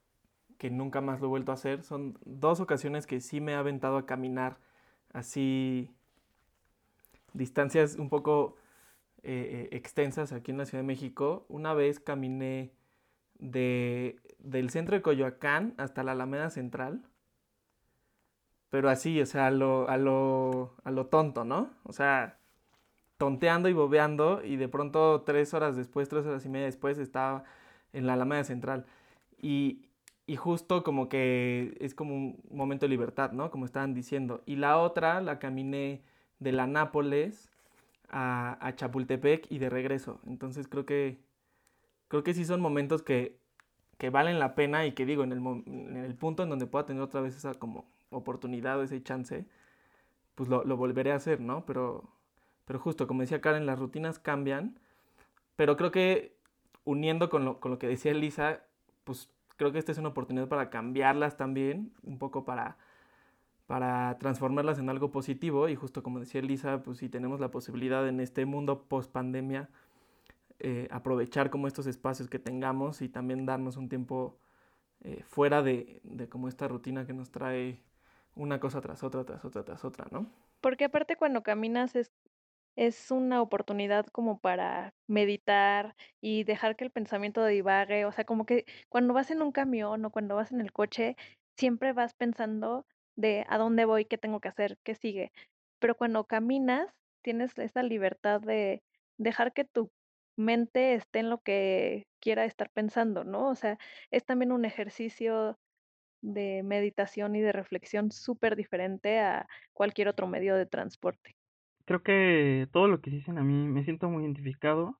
[0.58, 3.56] que nunca más lo he vuelto a hacer, son dos ocasiones que sí me he
[3.56, 4.58] aventado a caminar
[5.12, 5.93] así
[7.34, 8.56] distancias un poco
[9.22, 11.44] eh, eh, extensas aquí en la Ciudad de México.
[11.48, 12.72] Una vez caminé
[13.38, 17.02] de, del centro de Coyoacán hasta la Alameda Central.
[18.70, 21.70] Pero así, o sea, a lo, a lo, a lo tonto, ¿no?
[21.84, 22.38] O sea,
[23.18, 27.44] tonteando y bobeando y de pronto tres horas después, tres horas y media después estaba
[27.92, 28.86] en la Alameda Central.
[29.40, 29.86] Y,
[30.26, 33.50] y justo como que es como un momento de libertad, ¿no?
[33.50, 34.42] Como estaban diciendo.
[34.46, 36.02] Y la otra la caminé
[36.38, 37.50] de la Nápoles
[38.10, 40.20] a, a Chapultepec y de regreso.
[40.26, 41.18] Entonces creo que,
[42.08, 43.38] creo que sí son momentos que,
[43.98, 46.86] que valen la pena y que digo, en el, en el, punto en donde pueda
[46.86, 49.46] tener otra vez esa como oportunidad o ese chance,
[50.34, 51.64] pues lo, lo volveré a hacer, ¿no?
[51.66, 52.08] Pero,
[52.64, 54.78] pero justo, como decía Karen, las rutinas cambian,
[55.56, 56.36] pero creo que
[56.84, 58.60] uniendo con lo, con lo que decía Elisa,
[59.04, 62.76] pues creo que esta es una oportunidad para cambiarlas también, un poco para,
[63.66, 68.06] para transformarlas en algo positivo y justo como decía Elisa, pues si tenemos la posibilidad
[68.06, 69.70] en este mundo post pandemia,
[70.58, 74.38] eh, aprovechar como estos espacios que tengamos y también darnos un tiempo
[75.02, 77.80] eh, fuera de, de como esta rutina que nos trae
[78.36, 80.26] una cosa tras otra, tras otra, tras otra, ¿no?
[80.60, 82.10] Porque aparte cuando caminas es,
[82.76, 88.46] es una oportunidad como para meditar y dejar que el pensamiento divague, o sea, como
[88.46, 91.16] que cuando vas en un camión o cuando vas en el coche,
[91.56, 95.32] siempre vas pensando de a dónde voy, qué tengo que hacer, qué sigue.
[95.78, 96.86] Pero cuando caminas,
[97.22, 98.82] tienes esa libertad de
[99.18, 99.90] dejar que tu
[100.36, 103.48] mente esté en lo que quiera estar pensando, ¿no?
[103.48, 103.78] O sea,
[104.10, 105.58] es también un ejercicio
[106.22, 111.36] de meditación y de reflexión súper diferente a cualquier otro medio de transporte.
[111.84, 114.98] Creo que todo lo que dicen a mí me siento muy identificado.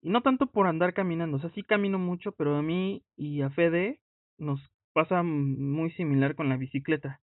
[0.00, 3.42] Y no tanto por andar caminando, o sea, sí camino mucho, pero a mí y
[3.42, 4.00] a Fede
[4.36, 4.60] nos
[4.94, 7.20] pasa muy similar con la bicicleta.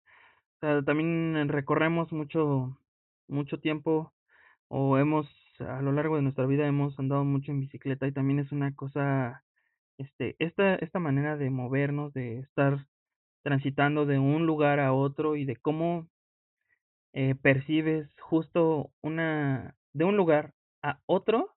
[0.56, 2.78] O sea, también recorremos mucho,
[3.28, 4.12] mucho tiempo
[4.68, 5.26] o hemos,
[5.60, 8.74] a lo largo de nuestra vida hemos andado mucho en bicicleta y también es una
[8.74, 9.44] cosa,
[9.98, 12.86] este, esta, esta manera de movernos, de estar
[13.42, 16.08] transitando de un lugar a otro y de cómo
[17.14, 21.54] eh, percibes justo una, de un lugar a otro,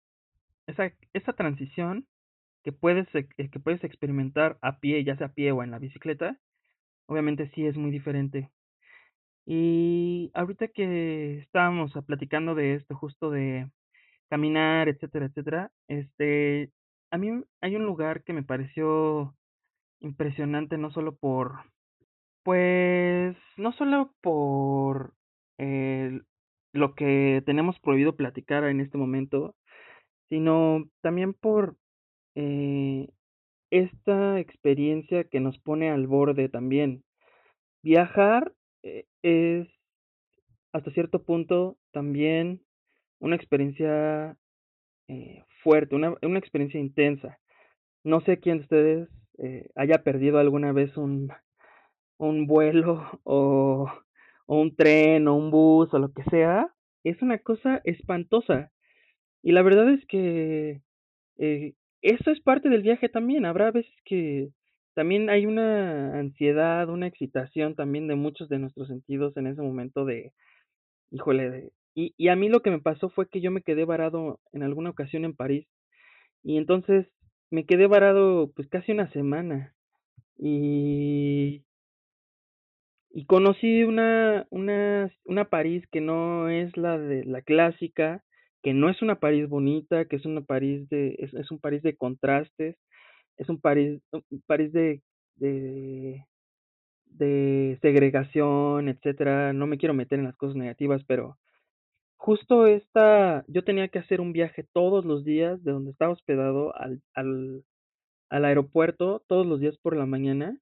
[0.67, 2.07] esa, esa transición
[2.63, 6.37] que puedes, que puedes experimentar a pie, ya sea a pie o en la bicicleta,
[7.07, 8.49] obviamente sí es muy diferente.
[9.45, 13.69] Y ahorita que estábamos platicando de esto, justo de
[14.29, 16.71] caminar, etcétera, etcétera, este,
[17.11, 19.35] a mí hay un lugar que me pareció
[19.99, 21.65] impresionante, no solo por,
[22.43, 25.13] pues, no solo por
[25.59, 26.21] eh,
[26.73, 29.55] lo que tenemos prohibido platicar en este momento,
[30.29, 31.77] sino también por
[32.35, 33.09] eh,
[33.71, 37.03] esta experiencia que nos pone al borde también.
[37.83, 39.67] Viajar eh, es
[40.73, 42.61] hasta cierto punto también
[43.19, 44.37] una experiencia
[45.07, 47.39] eh, fuerte, una, una, experiencia intensa.
[48.03, 51.31] No sé quién de ustedes eh, haya perdido alguna vez un,
[52.17, 53.89] un vuelo o,
[54.45, 56.73] un tren o un bus o lo que sea.
[57.03, 58.71] Es una cosa espantosa.
[59.41, 60.81] Y la verdad es que
[61.37, 63.45] eh, eso es parte del viaje también.
[63.45, 64.49] Habrá veces que
[64.93, 70.05] también hay una ansiedad, una excitación también de muchos de nuestros sentidos en ese momento
[70.05, 70.33] de,
[71.11, 73.85] híjole, de, y, y a mí lo que me pasó fue que yo me quedé
[73.85, 75.67] varado en alguna ocasión en París
[76.43, 77.07] y entonces
[77.51, 79.75] me quedé varado pues casi una semana
[80.37, 81.63] y
[83.11, 88.23] y conocí una una una París que no es la de la clásica,
[88.63, 91.95] que no es una París bonita, que es una París de es, un París de
[91.97, 92.77] contrastes,
[93.37, 95.01] es un París, un París de,
[95.37, 96.25] de,
[97.07, 99.53] de segregación, etcétera.
[99.53, 101.37] No me quiero meter en las cosas negativas, pero
[102.17, 106.75] justo esta, yo tenía que hacer un viaje todos los días de donde estaba hospedado
[106.75, 107.63] al, al,
[108.29, 110.57] al aeropuerto, todos los días por la mañana.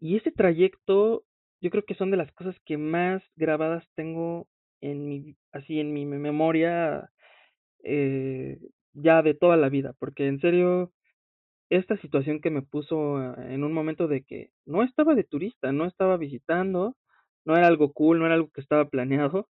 [0.00, 1.24] Y ese trayecto,
[1.60, 4.48] yo creo que son de las cosas que más grabadas tengo
[4.80, 7.10] en mi, así en mi memoria,
[7.86, 8.58] eh,
[8.94, 10.92] ya de toda la vida, porque en serio,
[11.70, 15.86] esta situación que me puso en un momento de que no estaba de turista, no
[15.86, 16.96] estaba visitando,
[17.46, 19.48] no era algo cool, no era algo que estaba planeado.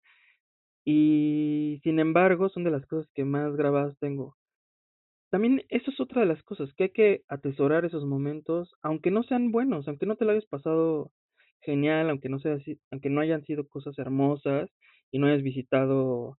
[0.85, 4.37] Y sin embargo, son de las cosas que más grabadas tengo.
[5.31, 9.23] También eso es otra de las cosas, que hay que atesorar esos momentos, aunque no
[9.23, 11.11] sean buenos, aunque no te lo hayas pasado
[11.62, 14.71] genial, aunque no sea así, aunque no hayan sido cosas hermosas
[15.11, 16.38] y no hayas visitado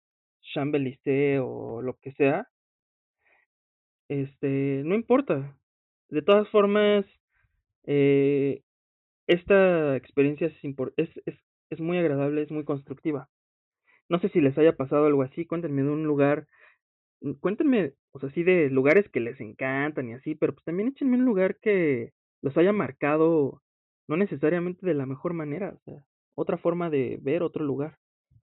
[0.53, 2.47] Champs-Élysées o lo que sea,
[4.09, 5.57] este, no importa,
[6.09, 7.05] de todas formas,
[7.85, 8.61] eh,
[9.27, 10.53] esta experiencia es,
[10.97, 11.35] es, es,
[11.69, 13.29] es muy agradable, es muy constructiva.
[14.09, 16.47] No sé si les haya pasado algo así, cuéntenme de un lugar,
[17.21, 20.89] mm, cuéntenme, o sea, sí de lugares que les encantan y así, pero pues también
[20.89, 23.61] échenme un lugar que los haya marcado,
[24.07, 27.97] no necesariamente de la mejor manera, o sea, otra forma de ver otro lugar.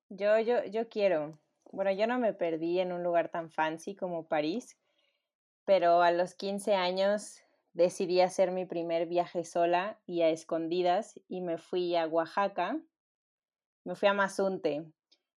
[0.08, 1.38] Yo, yo, yo quiero.
[1.72, 4.78] Bueno, yo no me perdí en un lugar tan fancy como París,
[5.64, 11.40] pero a los 15 años decidí hacer mi primer viaje sola y a escondidas y
[11.40, 12.80] me fui a Oaxaca,
[13.84, 14.84] me fui a Mazunte.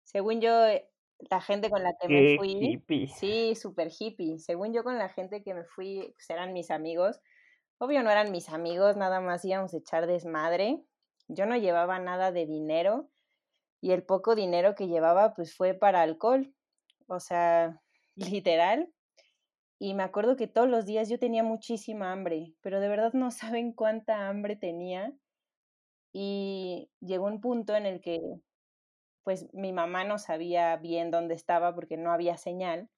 [0.05, 0.89] Según yo, eh,
[1.31, 3.09] la gente con la que me fui, hippie.
[3.09, 4.39] sí, súper hippie.
[4.39, 7.21] Según yo, con la gente que me fui, pues eran mis amigos.
[7.79, 10.83] Obvio no eran mis amigos, nada más íbamos a echar desmadre.
[11.29, 13.09] Yo no llevaba nada de dinero
[13.81, 16.55] y el poco dinero que llevaba pues fue para alcohol.
[17.07, 17.81] O sea,
[18.17, 18.93] literal.
[19.79, 23.31] y me acuerdo que todos los días yo tenía muchísima hambre, pero de verdad no
[23.31, 25.13] saben cuánta hambre tenía.
[26.13, 28.21] Y llegó un punto en el que
[29.23, 32.89] pues mi mamá no sabía bien dónde estaba porque no había señal.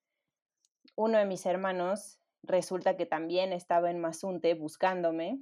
[0.96, 5.40] Uno de mis hermanos resulta que también estaba en Mazunte buscándome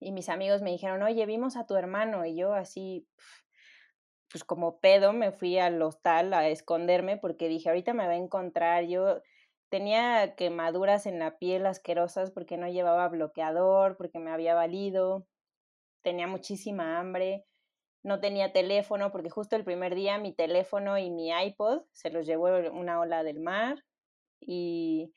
[0.00, 3.06] y mis amigos me dijeron, oye, vimos a tu hermano y yo así,
[4.32, 8.16] pues como pedo me fui al hostal a esconderme porque dije, ahorita me va a
[8.16, 8.84] encontrar.
[8.86, 9.20] Yo
[9.68, 15.26] tenía quemaduras en la piel asquerosas porque no llevaba bloqueador, porque me había valido,
[16.02, 17.46] tenía muchísima hambre
[18.02, 22.26] no tenía teléfono porque justo el primer día mi teléfono y mi iPod se los
[22.26, 23.84] llevó una ola del mar
[24.40, 25.12] y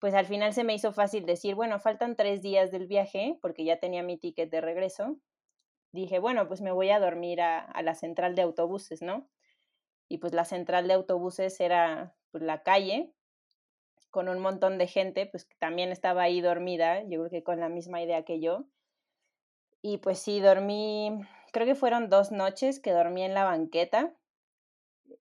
[0.00, 3.64] pues al final se me hizo fácil decir, bueno, faltan tres días del viaje porque
[3.64, 5.16] ya tenía mi ticket de regreso.
[5.96, 9.26] Dije, bueno, pues me voy a dormir a, la central de autobuses, ¿no?
[10.08, 13.14] Y pues la central de autobuses era pues, la calle
[14.10, 17.60] con un montón de gente, pues que también estaba ahí dormida, yo creo que con
[17.60, 18.66] la misma idea que yo.
[19.80, 21.18] Y pues sí, dormí
[21.50, 24.12] creo que fueron dos noches que dormí en la banqueta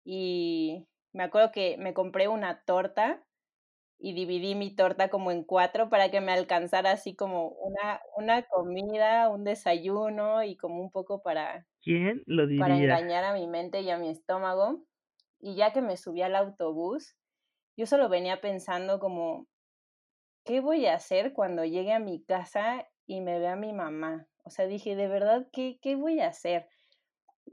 [0.05, 3.23] y me acuerdo que me compré una torta
[4.05, 8.43] y dividí mi torta como en cuatro para que me alcanzara así como una, una
[8.45, 12.65] comida, un desayuno y como un poco para, ¿Quién lo diría?
[12.65, 14.85] para engañar a mi mente y a mi estómago.
[15.41, 17.17] Y ya que me subí al autobús,
[17.77, 19.49] yo solo venía pensando como,
[20.45, 24.29] ¿qué voy a hacer cuando llegue a mi casa y me vea mi mamá?
[24.45, 26.69] O sea, dije, de verdad, ¿qué, qué voy a hacer?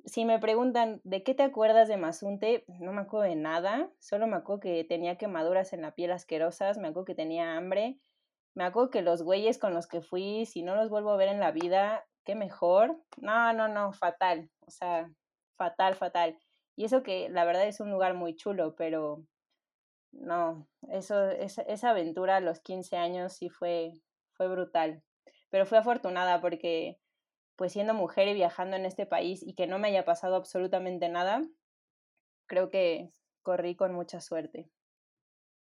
[0.05, 2.65] Si me preguntan, ¿de qué te acuerdas de Mazunte?
[2.79, 6.77] No me acuerdo de nada, solo me acuerdo que tenía quemaduras en la piel asquerosas,
[6.77, 7.99] me acuerdo que tenía hambre,
[8.55, 11.29] me acuerdo que los güeyes con los que fui, si no los vuelvo a ver
[11.29, 13.01] en la vida, qué mejor.
[13.17, 15.11] No, no, no, fatal, o sea,
[15.57, 16.37] fatal, fatal.
[16.75, 19.25] Y eso que la verdad es un lugar muy chulo, pero
[20.11, 23.93] no, eso, esa, esa aventura a los 15 años sí fue,
[24.33, 25.03] fue brutal
[25.51, 26.97] pero fui afortunada porque
[27.61, 31.09] pues siendo mujer y viajando en este país y que no me haya pasado absolutamente
[31.09, 31.43] nada,
[32.47, 33.11] creo que
[33.43, 34.67] corrí con mucha suerte.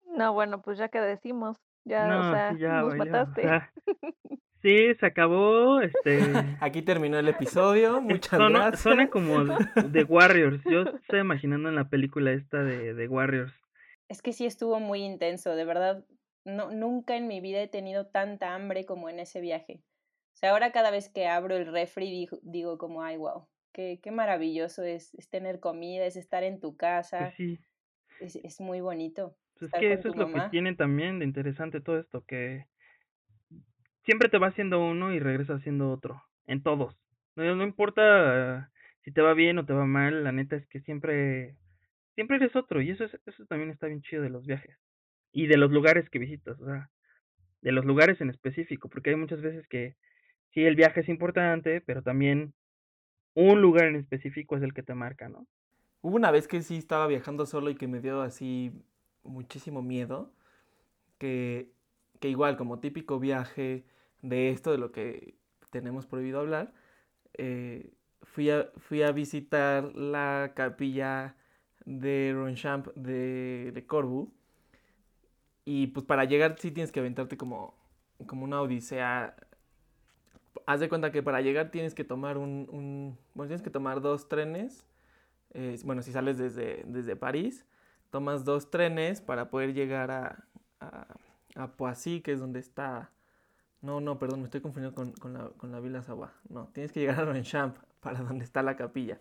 [0.06, 3.42] No, bueno, pues ya que decimos, ya, o sea, nos mataste.
[4.62, 6.20] sí, se acabó, este...
[6.62, 8.80] Aquí terminó el episodio, muchas gracias.
[8.80, 13.52] Suena como de Warriors, yo estoy imaginando en la película esta de, de Warriors.
[14.08, 16.02] Es que sí estuvo muy intenso, de verdad,
[16.46, 19.82] no, nunca en mi vida he tenido tanta hambre como en ese viaje.
[20.34, 24.10] O sea, ahora cada vez que abro el refri digo, como, ay, wow, qué, qué
[24.10, 26.76] maravilloso es, tener comida, es estar en tu
[27.16, 27.34] Pues casa.
[27.36, 27.58] sí,
[28.20, 29.36] Es, es muy bonito.
[29.58, 32.66] pues es que eso es lo que tiene también de interesante todo esto, que
[34.04, 36.96] siempre te va haciendo uno y regresa haciendo otro, en todos.
[37.36, 38.70] No, no importa
[39.04, 41.56] si te va bien o te va mal, la neta es que siempre,
[42.14, 44.76] siempre eres otro, y eso, es, eso también está bien chido de los viajes.
[45.32, 46.90] Y de los lugares que visitas, o sea,
[47.62, 49.96] de los lugares en específico, porque hay muchas veces que
[50.50, 52.54] sí, el viaje es importante, pero también
[53.34, 55.46] un lugar en específico es el que te marca, ¿no?
[56.02, 58.72] Hubo una vez que sí estaba viajando solo y que me dio así
[59.22, 60.32] muchísimo miedo,
[61.18, 61.72] que,
[62.20, 63.84] que igual como típico viaje
[64.22, 65.34] de esto, de lo que
[65.70, 66.72] tenemos prohibido hablar,
[67.34, 71.36] eh, fui, a, fui a visitar la capilla
[71.84, 74.32] de Ronchamp de, de Corbu.
[75.64, 77.74] Y pues para llegar sí tienes que aventarte como,
[78.26, 79.36] como una odisea.
[80.70, 84.86] Haz de cuenta que para llegar tienes que tomar un, tienes que tomar dos trenes.
[85.52, 87.66] Eh, bueno, si sales desde, desde París,
[88.10, 90.44] tomas dos trenes para poder llegar a,
[91.56, 93.10] a, Poissy, que es donde está...
[93.82, 96.30] No, no, perdón, me estoy confundiendo con, con, la, con la Villa Savoie.
[96.48, 99.18] No, tienes que llegar a Ronchamp, para donde está la capilla.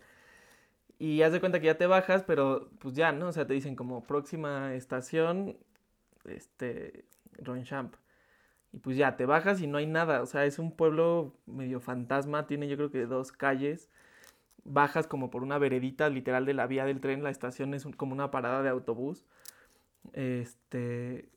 [1.00, 3.26] Y haz de cuenta que ya te bajas, pero pues ya, ¿no?
[3.26, 5.56] O sea, te dicen como próxima estación,
[6.26, 7.06] este,
[7.38, 7.96] Ronchamp.
[8.72, 10.22] Y pues ya, te bajas y no hay nada.
[10.22, 13.90] O sea, es un pueblo medio fantasma, tiene yo creo que dos calles.
[14.64, 18.12] Bajas como por una veredita literal de la vía del tren, la estación es como
[18.12, 19.24] una parada de autobús.
[20.12, 21.28] Este,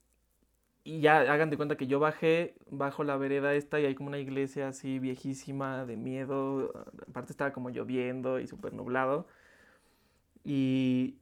[0.84, 4.10] y ya hagan de cuenta que yo bajé, bajo la vereda esta y hay como
[4.10, 6.74] una iglesia así viejísima, de miedo.
[7.10, 9.28] Aparte estaba como lloviendo y súper nublado.
[10.44, 11.18] Y,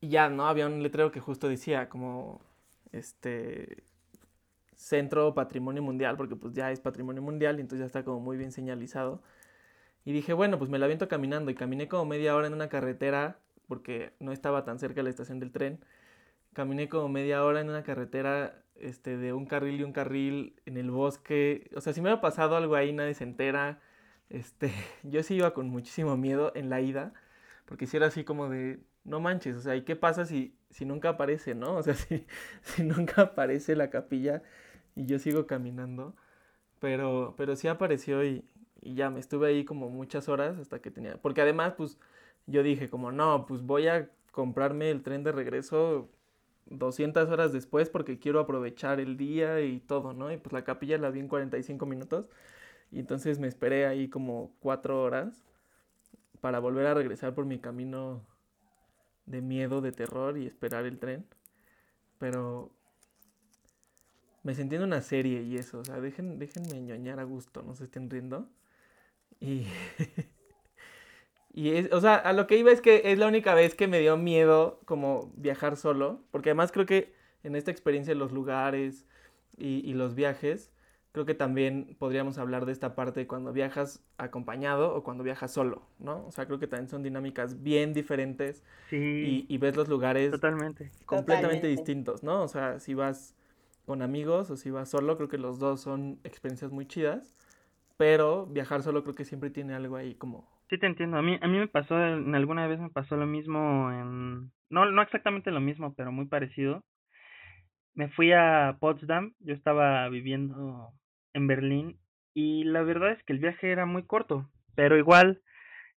[0.00, 0.46] y ya, ¿no?
[0.46, 2.40] Había un letrero que justo decía como,
[2.92, 3.84] este,
[4.80, 8.38] Centro Patrimonio Mundial, porque pues ya es Patrimonio Mundial y entonces ya está como muy
[8.38, 9.22] bien señalizado.
[10.06, 12.70] Y dije, bueno, pues me la aviento caminando y caminé como media hora en una
[12.70, 15.80] carretera, porque no estaba tan cerca de la estación del tren.
[16.54, 20.78] Caminé como media hora en una carretera este, de un carril y un carril en
[20.78, 21.70] el bosque.
[21.76, 23.80] O sea, si me hubiera pasado algo ahí, nadie se entera.
[24.30, 24.72] Este,
[25.02, 27.12] yo sí iba con muchísimo miedo en la ida,
[27.66, 30.86] porque si era así como de, no manches, o sea, ¿y qué pasa si, si
[30.86, 31.76] nunca aparece, no?
[31.76, 32.26] O sea, si,
[32.62, 34.42] si nunca aparece la capilla
[34.96, 36.14] y yo sigo caminando.
[36.80, 38.44] Pero, pero sí apareció y,
[38.80, 41.16] y ya me estuve ahí como muchas horas hasta que tenía.
[41.20, 41.98] Porque además, pues
[42.46, 46.08] yo dije como, no, pues voy a comprarme el tren de regreso
[46.66, 50.32] 200 horas después porque quiero aprovechar el día y todo, ¿no?
[50.32, 52.26] Y pues la capilla la vi en 45 minutos
[52.92, 55.44] y entonces me esperé ahí como 4 horas
[56.40, 58.22] para volver a regresar por mi camino
[59.26, 61.26] de miedo, de terror y esperar el tren.
[62.18, 62.70] Pero
[64.42, 67.74] me sentí en una serie y eso, o sea, dejen, déjenme ñoñar a gusto, no
[67.74, 68.48] se estén riendo.
[69.40, 69.66] Y,
[71.52, 73.88] y es, o sea, a lo que iba es que es la única vez que
[73.88, 77.12] me dio miedo como viajar solo, porque además creo que
[77.42, 79.06] en esta experiencia los lugares
[79.56, 80.72] y, y los viajes,
[81.12, 85.82] creo que también podríamos hablar de esta parte cuando viajas acompañado o cuando viajas solo,
[85.98, 86.24] ¿no?
[86.26, 90.30] O sea, creo que también son dinámicas bien diferentes Sí, y, y ves los lugares
[90.30, 90.90] totalmente.
[91.06, 91.68] completamente Totalmente.
[91.68, 92.42] distintos, ¿no?
[92.42, 93.36] O sea, si vas
[93.90, 97.36] con amigos o si vas solo, creo que los dos son experiencias muy chidas,
[97.96, 100.48] pero viajar solo creo que siempre tiene algo ahí como...
[100.68, 101.16] Sí te entiendo.
[101.16, 104.52] A mí, a mí me pasó, alguna vez me pasó lo mismo en...
[104.68, 106.84] No, no exactamente lo mismo, pero muy parecido.
[107.94, 110.92] Me fui a Potsdam, yo estaba viviendo
[111.34, 111.98] en Berlín
[112.32, 115.42] y la verdad es que el viaje era muy corto, pero igual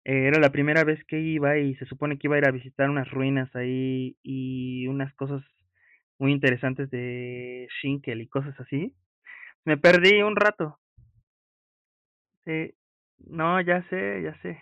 [0.04, 2.52] eh, era la primera vez que iba y se supone que iba a ir a
[2.52, 5.42] visitar unas ruinas ahí y unas cosas
[6.18, 8.94] muy interesantes de Schinkel y cosas así.
[9.64, 10.78] Me perdí un rato.
[13.26, 14.60] No, ya sé, ya sé.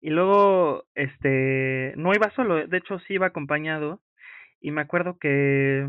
[0.00, 4.00] Y luego, este, no iba solo, de hecho sí iba acompañado
[4.60, 5.88] y me acuerdo que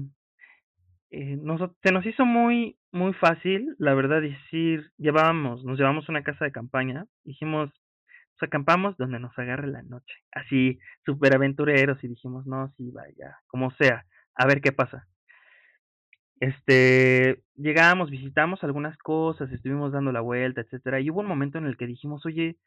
[1.12, 6.24] eh, nos, se nos hizo muy, muy fácil, la verdad, decir, llevábamos, nos llevamos una
[6.24, 7.70] casa de campaña, dijimos,
[8.38, 13.38] pues acampamos donde nos agarre la noche, así, súper aventureros y dijimos, no, sí, vaya,
[13.48, 14.06] como sea,
[14.38, 15.08] a ver qué pasa.
[16.40, 21.66] Este, llegamos, visitamos algunas cosas, estuvimos dando la vuelta, etcétera, y hubo un momento en
[21.66, 22.58] el que dijimos, oye,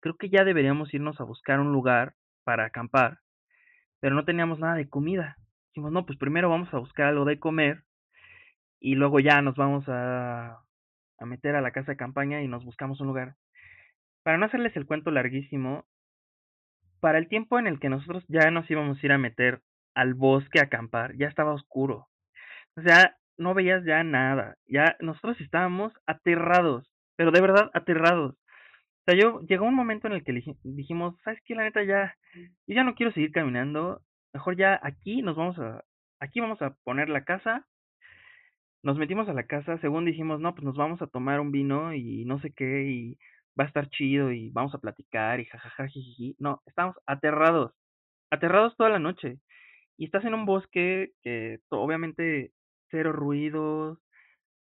[0.00, 2.14] creo que ya deberíamos irnos a buscar un lugar
[2.44, 3.20] para acampar,
[4.00, 5.36] pero no teníamos nada de comida.
[5.68, 7.84] Dijimos, no, pues primero vamos a buscar algo de comer
[8.80, 10.64] y luego ya nos vamos a,
[11.18, 13.36] a meter a la casa de campaña y nos buscamos un lugar.
[14.24, 15.86] Para no hacerles el cuento larguísimo,
[16.98, 19.62] para el tiempo en el que nosotros ya nos íbamos a ir a meter
[19.94, 22.08] al bosque a acampar, ya estaba oscuro.
[22.76, 24.56] O sea, no veías ya nada.
[24.66, 28.34] Ya nosotros estábamos aterrados, pero de verdad aterrados.
[28.34, 31.54] O sea, yo llegó un momento en el que dij- dijimos, ¿sabes qué?
[31.54, 34.02] La neta ya, yo ya no quiero seguir caminando.
[34.34, 35.84] Mejor ya aquí nos vamos a,
[36.20, 37.66] aquí vamos a poner la casa.
[38.82, 41.92] Nos metimos a la casa, según dijimos, no, pues nos vamos a tomar un vino
[41.94, 43.18] y no sé qué, y
[43.58, 46.34] va a estar chido y vamos a platicar y jajaja, jijiji.
[46.38, 47.72] No, estábamos aterrados,
[48.30, 49.38] aterrados toda la noche.
[50.00, 52.52] Y estás en un bosque que obviamente
[52.90, 53.98] cero ruidos,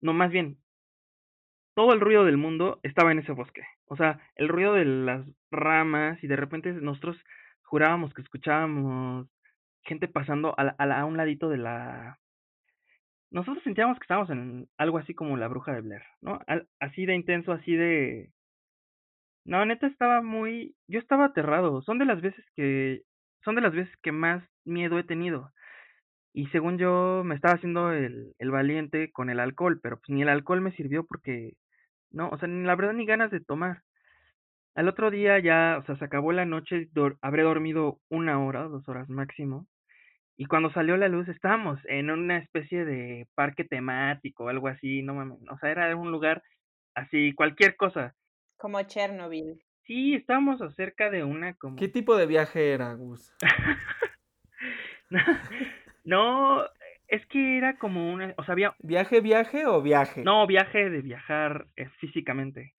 [0.03, 0.59] no, más bien,
[1.75, 3.62] todo el ruido del mundo estaba en ese bosque.
[3.87, 7.16] O sea, el ruido de las ramas y de repente nosotros
[7.62, 9.27] jurábamos que escuchábamos
[9.83, 12.18] gente pasando a, la- a, un ladito de la...
[13.31, 16.39] Nosotros sentíamos que estábamos en algo así como la bruja de Blair, ¿no?
[16.81, 18.31] Así de intenso, así de...
[19.47, 20.77] No, neta estaba muy...
[20.87, 21.81] Yo estaba aterrado.
[21.81, 23.05] Son de las veces que...
[23.45, 25.53] Son de las veces que más miedo he tenido.
[26.32, 30.22] Y según yo me estaba haciendo el, el valiente con el alcohol, pero pues ni
[30.22, 31.53] el alcohol me sirvió porque...
[32.11, 33.82] No, o sea, ni la verdad ni ganas de tomar.
[34.74, 36.88] Al otro día ya, o sea, se acabó la noche,
[37.22, 39.66] habré dormido una hora, dos horas máximo.
[40.36, 45.14] Y cuando salió la luz estábamos en una especie de parque temático, algo así, no
[45.14, 45.38] mames.
[45.49, 46.42] O sea, era un lugar
[46.95, 48.14] así, cualquier cosa.
[48.57, 49.62] Como Chernobyl.
[49.85, 51.76] Sí, estábamos acerca de una como...
[51.76, 53.32] ¿Qué tipo de viaje era, Gus?
[56.05, 56.64] no,
[57.07, 58.35] es que era como una...
[58.39, 58.74] O sea, había...
[58.78, 60.22] ¿Viaje, viaje o viaje?
[60.24, 62.74] No, viaje de viajar eh, físicamente.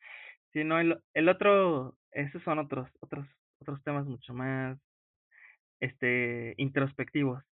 [0.51, 1.95] Sí, no, el, el otro...
[2.11, 3.27] Esos son otros, otros,
[3.59, 4.79] otros temas mucho más,
[5.79, 7.43] este, introspectivos.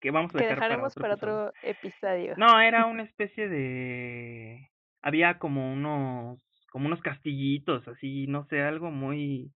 [0.00, 2.34] Que vamos a Que dejar para dejaremos otro para otro episodio.
[2.36, 4.68] No, era una especie de...
[5.00, 9.52] Había como unos, como unos castillitos, así, no sé, algo muy...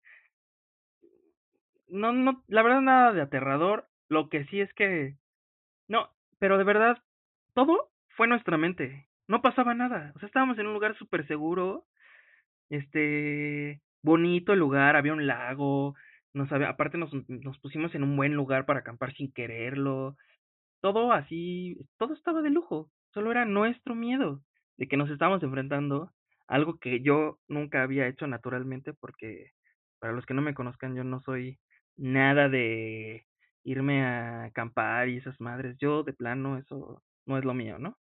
[1.89, 3.87] No, no, la verdad nada de aterrador.
[4.09, 5.17] Lo que sí es que...
[5.89, 6.99] No, pero de verdad,
[7.55, 9.09] todo fue nuestra mente.
[9.29, 10.13] No pasaba nada.
[10.17, 11.87] O sea, estábamos en un lugar súper seguro.
[12.69, 13.81] Este...
[14.03, 15.95] Bonito el lugar, había un lago.
[16.35, 20.17] Nos había, aparte nos, nos pusimos en un buen lugar para acampar sin quererlo
[20.85, 24.43] todo así, todo estaba de lujo, solo era nuestro miedo
[24.77, 26.13] de que nos estábamos enfrentando
[26.47, 29.53] algo que yo nunca había hecho naturalmente porque
[29.99, 31.59] para los que no me conozcan yo no soy
[31.97, 33.27] nada de
[33.65, 35.77] irme a acampar y esas madres.
[35.79, 37.99] Yo de plano eso no es lo mío, ¿no?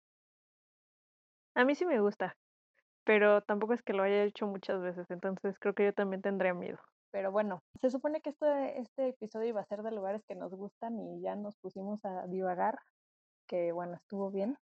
[1.56, 2.36] A mí sí me gusta,
[3.06, 6.54] pero tampoco es que lo haya hecho muchas veces, entonces creo que yo también tendría
[6.54, 6.80] miedo.
[7.12, 10.54] Pero bueno, se supone que este, este episodio iba a ser de lugares que nos
[10.54, 12.80] gustan y ya nos pusimos a divagar,
[13.48, 14.58] que bueno, estuvo bien.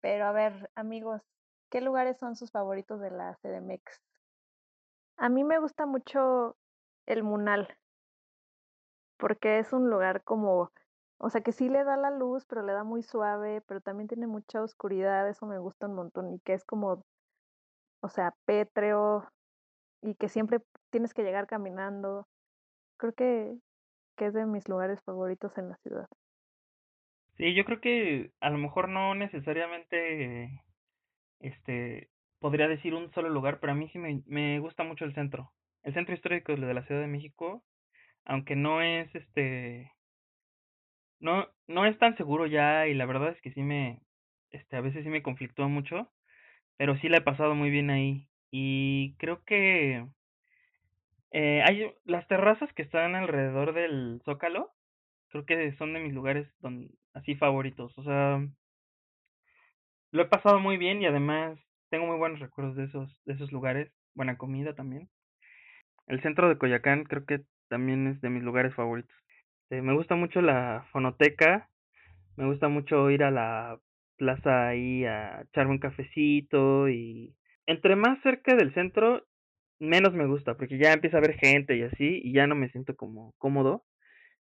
[0.00, 1.22] Pero a ver, amigos,
[1.70, 4.02] ¿qué lugares son sus favoritos de la CDMX?
[5.16, 6.56] A mí me gusta mucho
[7.06, 7.76] el Munal,
[9.16, 10.70] porque es un lugar como,
[11.18, 14.08] o sea, que sí le da la luz, pero le da muy suave, pero también
[14.08, 17.04] tiene mucha oscuridad, eso me gusta un montón, y que es como,
[18.00, 19.26] o sea, pétreo,
[20.02, 20.60] y que siempre
[20.90, 22.26] tienes que llegar caminando.
[22.98, 23.56] Creo que,
[24.16, 26.06] que es de mis lugares favoritos en la ciudad.
[27.36, 30.62] Sí, yo creo que a lo mejor no necesariamente,
[31.40, 32.10] este,
[32.40, 35.52] podría decir un solo lugar, pero a mí sí me, me gusta mucho el centro.
[35.82, 37.64] El centro histórico de la Ciudad de México,
[38.24, 39.92] aunque no es, este,
[41.20, 44.00] no, no es tan seguro ya y la verdad es que sí me,
[44.50, 46.10] este, a veces sí me conflictúa mucho,
[46.76, 48.28] pero sí la he pasado muy bien ahí.
[48.50, 50.06] Y creo que
[51.32, 54.72] eh, hay las terrazas que están alrededor del Zócalo,
[55.28, 56.48] creo que son de mis lugares
[57.14, 57.96] así favoritos.
[57.98, 58.46] O sea,
[60.10, 61.58] lo he pasado muy bien y además
[61.90, 65.08] tengo muy buenos recuerdos de esos, de esos lugares, buena comida también.
[66.06, 69.14] El centro de Coyacán creo que también es de mis lugares favoritos.
[69.70, 71.68] Eh, me gusta mucho la fonoteca,
[72.36, 73.78] me gusta mucho ir a la
[74.16, 77.36] plaza ahí a echarme un cafecito y
[77.66, 79.26] entre más cerca del centro
[79.78, 82.70] menos me gusta porque ya empieza a haber gente y así y ya no me
[82.70, 83.84] siento como cómodo.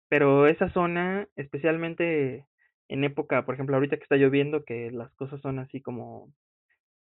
[0.09, 2.45] Pero esa zona, especialmente
[2.89, 6.33] en época, por ejemplo, ahorita que está lloviendo, que las cosas son así como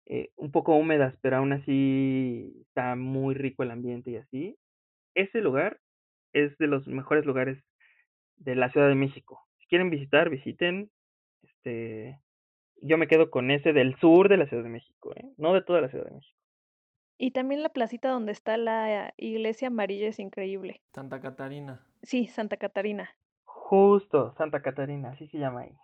[0.05, 4.57] eh, un poco húmedas, pero aún así está muy rico el ambiente y así.
[5.15, 5.79] Ese lugar
[6.33, 7.63] es de los mejores lugares
[8.35, 9.47] de la Ciudad de México.
[9.59, 10.91] Si quieren visitar, visiten.
[11.43, 12.19] Este,
[12.81, 15.25] yo me quedo con ese del sur de la Ciudad de México, ¿eh?
[15.37, 16.37] no de toda la Ciudad de México.
[17.17, 20.81] Y también la placita donde está la iglesia amarilla es increíble.
[20.93, 21.85] Santa Catarina.
[22.01, 23.09] Sí, Santa Catarina.
[23.69, 25.77] Justo, Santa Catarina, así se llama ahí.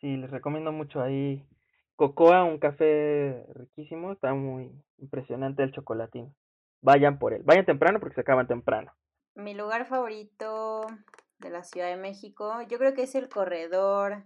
[0.00, 1.46] Sí, les recomiendo mucho ahí.
[1.94, 6.34] Cocoa, un café riquísimo, está muy impresionante el chocolatín.
[6.80, 8.94] Vayan por él, vayan temprano porque se acaban temprano.
[9.34, 10.86] Mi lugar favorito
[11.38, 14.24] de la Ciudad de México, yo creo que es el corredor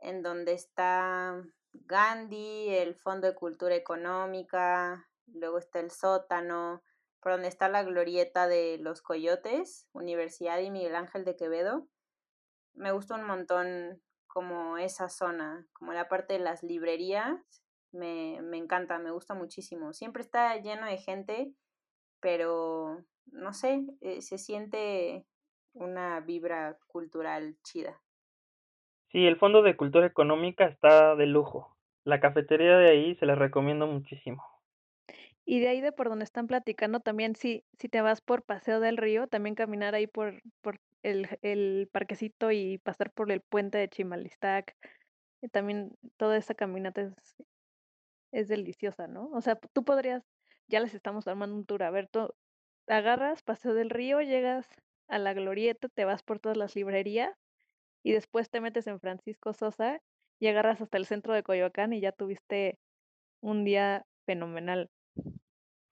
[0.00, 1.44] en donde está
[1.74, 6.82] Gandhi, el Fondo de Cultura Económica, luego está el sótano,
[7.20, 11.86] por donde está la glorieta de los coyotes, Universidad y Miguel Ángel de Quevedo.
[12.76, 17.62] Me gustó un montón como esa zona, como la parte de las librerías,
[17.92, 19.92] me, me encanta, me gusta muchísimo.
[19.92, 21.52] Siempre está lleno de gente,
[22.20, 25.26] pero no sé, eh, se siente
[25.72, 28.02] una vibra cultural chida.
[29.10, 31.76] Sí, el Fondo de Cultura Económica está de lujo.
[32.04, 34.42] La cafetería de ahí se la recomiendo muchísimo.
[35.44, 38.80] Y de ahí de por donde están platicando también, si, si te vas por Paseo
[38.80, 43.78] del Río, también caminar ahí por, por el, el parquecito y pasar por el puente
[43.78, 44.76] de Chimalistac.
[45.42, 47.14] eh, También toda esa caminata es,
[48.32, 49.30] es deliciosa, ¿no?
[49.32, 50.24] O sea, tú podrías,
[50.68, 52.30] ya les estamos armando un tour, a ver, tú
[52.88, 54.68] agarras Paseo del Río, llegas
[55.08, 57.32] a la Glorieta, te vas por todas las librerías
[58.02, 60.00] y después te metes en Francisco Sosa
[60.40, 62.78] y agarras hasta el centro de Coyoacán y ya tuviste
[63.40, 64.90] un día fenomenal.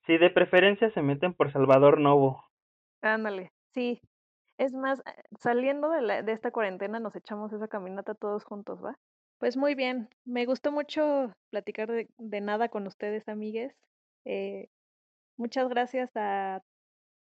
[0.07, 2.43] Si de preferencia se meten por Salvador Novo.
[3.03, 4.01] Ándale, sí.
[4.59, 8.85] Es más, eh, saliendo de, la, de esta cuarentena nos echamos esa caminata todos juntos,
[8.85, 8.99] ¿va?
[9.39, 13.75] Pues muy bien, me gustó mucho platicar de, de nada con ustedes, amigues.
[14.25, 14.69] Eh,
[15.37, 16.63] muchas gracias a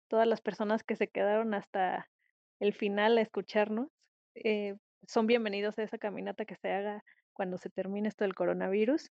[0.08, 2.08] todas las personas que se quedaron hasta
[2.60, 3.88] el final a escucharnos.
[4.34, 4.76] Eh,
[5.06, 9.10] son bienvenidos a esa caminata que se haga cuando se termine esto del coronavirus.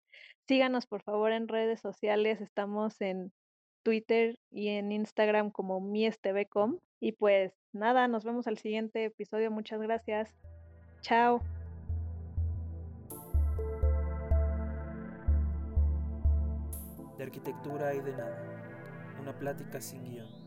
[0.46, 3.32] Síganos por favor en redes sociales, estamos en
[3.82, 6.78] Twitter y en Instagram como miestvcom.
[7.00, 9.50] Y pues nada, nos vemos al siguiente episodio.
[9.50, 10.34] Muchas gracias.
[11.02, 11.40] Chao.
[17.16, 19.16] De arquitectura y de nada.
[19.20, 20.39] Una plática sin guion.